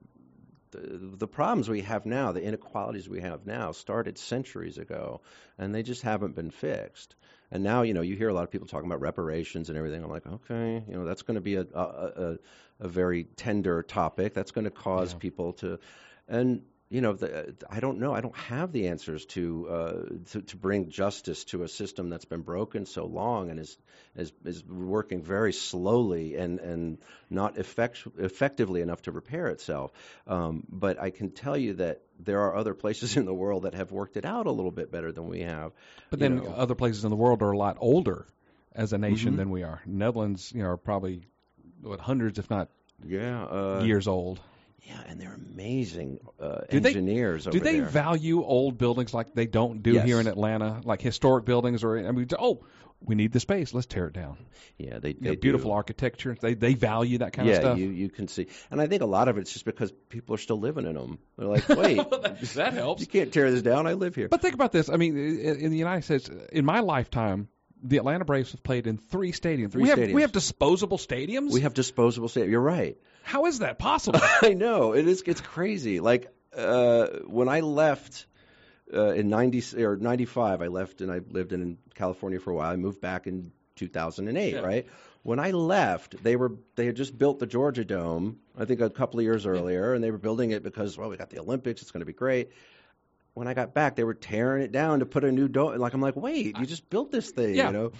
[0.72, 0.80] the,
[1.18, 5.22] the problems we have now, the inequalities we have now, started centuries ago,
[5.60, 7.16] and they just haven't been fixed.
[7.52, 10.04] And now, you know, you hear a lot of people talking about reparations and everything.
[10.04, 12.38] I'm like, okay, you know, that's going to be a, a, a,
[12.80, 14.34] a very tender topic.
[14.34, 15.20] That's going to cause Yeah.
[15.20, 15.80] people to,
[16.28, 18.14] and you know, the, I don't know.
[18.16, 19.94] I don't have the answers to, uh,
[20.32, 23.78] to to bring justice to a system that's been broken so long and is
[24.16, 26.98] is, is working very slowly and and
[27.30, 29.92] not effect, effectively enough to repair itself.
[30.26, 33.76] Um, but I can tell you that there are other places in the world that
[33.76, 35.72] have worked it out a little bit better than we have.
[36.10, 36.54] but then know.
[36.58, 38.26] other places in the world are a lot older
[38.74, 39.38] as a nation Mhm.
[39.38, 39.80] than we are.
[39.86, 41.22] Netherlands, you know, are probably
[41.84, 42.70] what hundreds, if not
[43.08, 44.40] Yeah, uh, years old.
[44.88, 47.46] Yeah, and they're amazing uh, Do they- engineers.
[47.46, 47.86] Do they there.
[47.86, 50.06] value old buildings like they don't do Yes.
[50.06, 51.84] here in Atlanta, like historic buildings?
[51.84, 52.64] Or I mean, oh,
[53.02, 54.38] we need the space, let's tear it down.
[54.78, 55.76] yeah, they, they beautiful do.
[55.76, 56.36] architecture.
[56.40, 57.78] They they value that kind yeah, of stuff.
[57.78, 60.36] Yeah, you you can see, and I think a lot of it's just because people
[60.36, 61.18] are still living in them.
[61.38, 61.98] They're like, wait,
[62.56, 63.02] that helps.
[63.02, 63.88] you can't tear this down.
[63.88, 64.28] I live here.
[64.28, 64.90] But think about this.
[64.90, 67.48] I mean, in, in the United States, in my lifetime,
[67.84, 69.72] the Atlanta Braves have played in three stadiums.
[69.72, 70.14] Three we have stadiums.
[70.14, 71.52] we have disposable stadiums.
[71.52, 72.52] we have disposable stadiums.
[72.52, 72.98] You're right.
[73.24, 74.20] How is that possible?
[74.42, 75.24] I know it is.
[75.26, 76.00] It's crazy.
[76.00, 78.26] Like uh, when I left
[78.94, 82.56] uh, in ninety or ninety five, I left and I lived in California for a
[82.56, 82.72] while.
[82.72, 84.54] I moved back in two thousand and eight.
[84.54, 84.62] Yeah.
[84.62, 84.88] Right.
[85.22, 88.40] When I left, they were they had just built the Georgia Dome.
[88.58, 91.18] I think a couple of years earlier, and they were building it because well, we
[91.18, 91.82] got the Olympics.
[91.82, 92.52] It's going to be great.
[93.40, 95.78] When I got back, they were tearing it down to put a new dome.
[95.80, 97.68] Like I'm like, wait, you just built this thing, Yeah.
[97.68, 97.92] you know?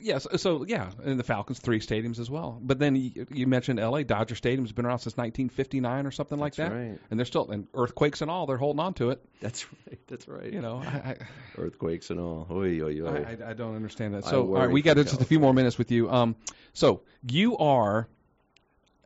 [0.00, 2.58] Yes, so yeah, and the Falcons three stadiums as well.
[2.60, 4.02] But then you, you mentioned L.A.
[4.02, 6.98] Dodger Stadium's been around since 1959 or something like That's that, right.
[7.10, 8.46] and they're still and earthquakes and all.
[8.46, 9.22] They're holding on to it.
[9.40, 10.00] That's right.
[10.08, 10.50] That's right.
[10.52, 11.16] You know, I,
[11.58, 12.48] earthquakes and all.
[12.50, 13.26] Oy, oy, I, oy.
[13.44, 14.24] I, I don't understand that.
[14.24, 16.10] So all right, we got just a few more minutes with you.
[16.10, 16.34] Um,
[16.72, 18.08] so you are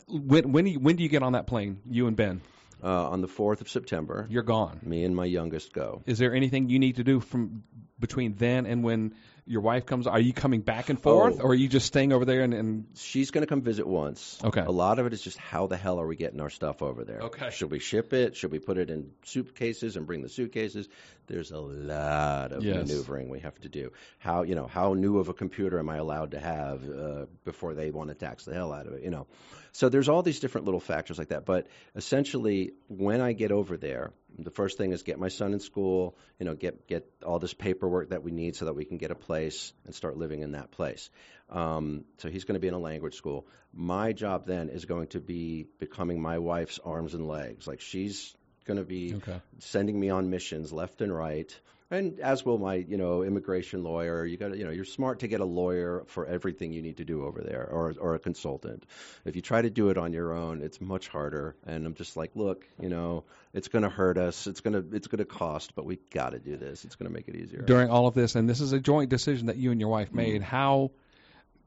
[0.09, 1.81] when when do you, when do you get on that plane?
[1.91, 2.41] You and Ben,
[2.83, 4.81] uh, on the 4th of September, you're gone.
[4.83, 6.03] me and my youngest go.
[6.07, 7.65] Is there anything you need to do from
[7.99, 9.15] between then and when
[9.47, 10.07] your wife comes?
[10.07, 11.45] Are you coming back and forth, Oh.
[11.45, 14.39] or are you just staying over there and, and She's going to come visit once.
[14.45, 14.61] Okay.
[14.61, 17.03] A lot of it is just how the hell are we getting our stuff over
[17.05, 17.21] there?
[17.23, 17.49] Okay.
[17.51, 18.37] Should we ship it?
[18.37, 20.87] Should we put it in suitcases and bring the suitcases?
[21.29, 22.77] There's a lot of Yes.
[22.89, 23.93] maneuvering we have to do.
[24.19, 27.73] How you know how new of a computer am I allowed to have uh, before
[27.75, 29.03] they want to tax the hell out of it?
[29.03, 29.27] You know.
[29.73, 31.45] So there's all these different little factors like that.
[31.45, 34.13] But essentially, when I get over there,
[34.45, 36.17] the first thing is get my son in school.
[36.39, 39.11] You know, get get all this paperwork that we need so that we can get
[39.11, 41.11] a place and start living in that place.
[41.51, 43.47] Um, so he's going to be in a language school.
[43.73, 47.67] My job then is going to be becoming my wife's arms and legs.
[47.67, 48.35] Like she's
[48.65, 49.41] going to be Okay.
[49.61, 51.59] sending me on missions left and right.
[51.91, 54.27] And as will my, you know, immigration lawyer.
[54.27, 57.05] You got, you know, you're smart to get a lawyer for everything you need to
[57.05, 58.85] do over there, or or a consultant.
[59.25, 61.57] If you try to do it on your own, it's much harder.
[61.67, 63.25] And I'm just like, look, you know,
[63.55, 64.47] it's going to hurt us.
[64.47, 66.85] It's going to it's going to cost, but we got to do this.
[66.85, 67.63] It's going to make it easier.
[67.63, 70.13] during all of this, and this is a joint decision that you and your wife
[70.13, 70.43] made.
[70.43, 70.57] Mm-hmm.
[70.57, 70.91] How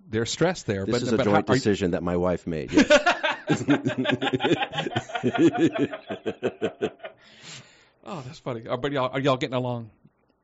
[0.07, 2.17] there's stress there, this but is a but joint how, are you- decision that my
[2.17, 2.72] wife made.
[2.72, 2.86] Yes.
[8.05, 8.67] oh, that's funny.
[8.67, 9.89] Are, but y'all, are y'all getting along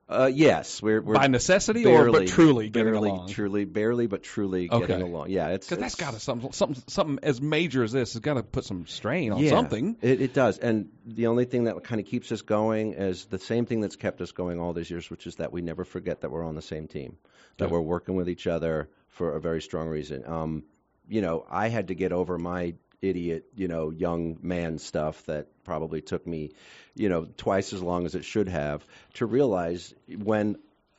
[0.10, 3.28] Uh, yes, we're, we're by necessity barely, or but truly getting barely, along?
[3.28, 4.88] truly, barely, but truly Okay.
[4.88, 5.30] getting along.
[5.30, 8.36] Yeah, it's Because that's got to something, something something as major as this has got
[8.36, 9.97] to put some strain on yeah, something.
[10.01, 13.38] It, it does, and the only thing that kind of keeps us going is the
[13.38, 16.22] same thing that's kept us going all these years, which is that we never forget
[16.22, 17.18] that we're on the same team,
[17.58, 17.72] that Good.
[17.72, 20.24] we're working with each other for a very strong reason.
[20.26, 20.64] Um,
[21.10, 25.48] you know, I had to get over my idiot, you know, young man stuff that
[25.64, 26.52] probably took me,
[26.95, 28.86] you know, twice as long as it should have
[29.16, 30.58] to realize when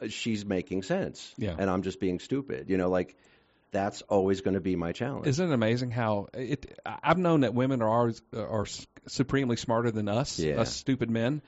[0.08, 1.56] she's making sense, Yeah.
[1.58, 2.70] and I'm just being stupid.
[2.70, 3.16] You know, like
[3.70, 5.26] that's always going to be my challenge.
[5.26, 6.78] Isn't it amazing how it?
[6.86, 8.66] I've known that women are always are
[9.08, 10.60] supremely smarter than us, Yeah.
[10.60, 11.42] us stupid men.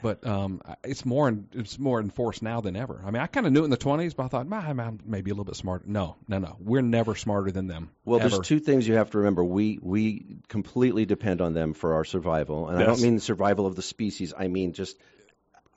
[0.00, 3.02] But um, it's more it's more enforced now than ever.
[3.04, 5.00] I mean, I kind of knew it in the twenties, but I thought, "Nah, I'm
[5.04, 5.84] maybe a little bit smarter.
[5.88, 6.56] No, no, no.
[6.60, 7.90] We're never smarter than them.
[8.04, 8.28] Well, ever.
[8.28, 9.42] there's two things you have to remember.
[9.44, 13.66] We we completely depend on them for our survival, and I don't mean the survival
[13.66, 14.32] of the species.
[14.38, 14.96] I mean just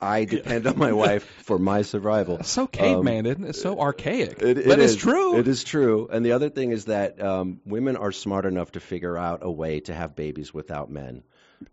[0.01, 2.37] I depend on my wife for my survival.
[2.37, 3.49] It's so caveman, isn't it?
[3.49, 4.41] It's so archaic.
[4.41, 5.37] Um, It, but it it's true.
[5.37, 6.09] It is true.
[6.11, 9.51] And the other thing is that um, women are smart enough to figure out a
[9.51, 11.23] way to have babies without men,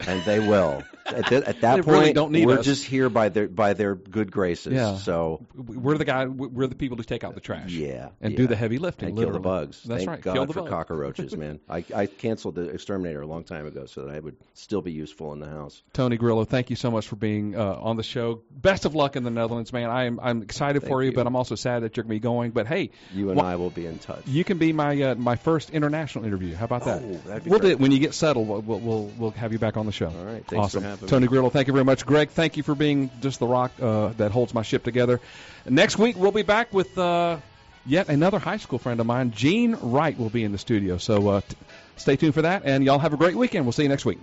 [0.06, 0.82] and they will.
[1.06, 2.64] at, th- at that They point, really don't need we're us.
[2.64, 4.74] just here by their by their good graces.
[4.74, 4.96] Yeah.
[4.96, 6.26] So We're the guy.
[6.26, 7.70] We're the people who take out the trash.
[7.70, 8.36] yeah, And yeah.
[8.36, 9.08] do the heavy lifting.
[9.10, 9.82] and kill the bugs.
[9.84, 10.20] That's Thank right.
[10.20, 10.70] God kill the for bugs.
[10.70, 11.60] cockroaches, man.
[11.68, 14.92] I, I canceled the exterminator a long time ago so that I would still be
[14.92, 15.82] useful in the house.
[15.94, 18.42] Tony Grillo, thank you so much for being uh, on the show.
[18.50, 19.88] Best of luck in the Netherlands, man.
[19.88, 21.16] I am I'm excited for you, you.
[21.16, 22.50] but I'm also sad that you're going to be going.
[22.50, 24.26] But hey, You and Wha- I will be in touch.
[24.26, 26.54] you can be my uh, my first international interview.
[26.54, 27.02] How about that?
[27.02, 28.46] Oh, we'll do it when you get settled.
[28.46, 30.06] We'll, we'll we'll we'll have you back on the show.
[30.06, 30.44] All right.
[30.46, 30.82] Thanks awesome.
[30.82, 31.28] for having Tony me.
[31.28, 32.04] Grillo, thank you very much.
[32.04, 35.20] Greg, thank you for being just the rock uh, that holds my ship together.
[35.66, 37.38] Next week we'll be back with uh,
[37.86, 40.98] yet another high school friend of mine, Gene Wright, will be in the studio.
[40.98, 41.56] So uh, t-
[41.96, 43.64] stay tuned for that, and y'all have a great weekend.
[43.64, 44.18] We'll see you next week.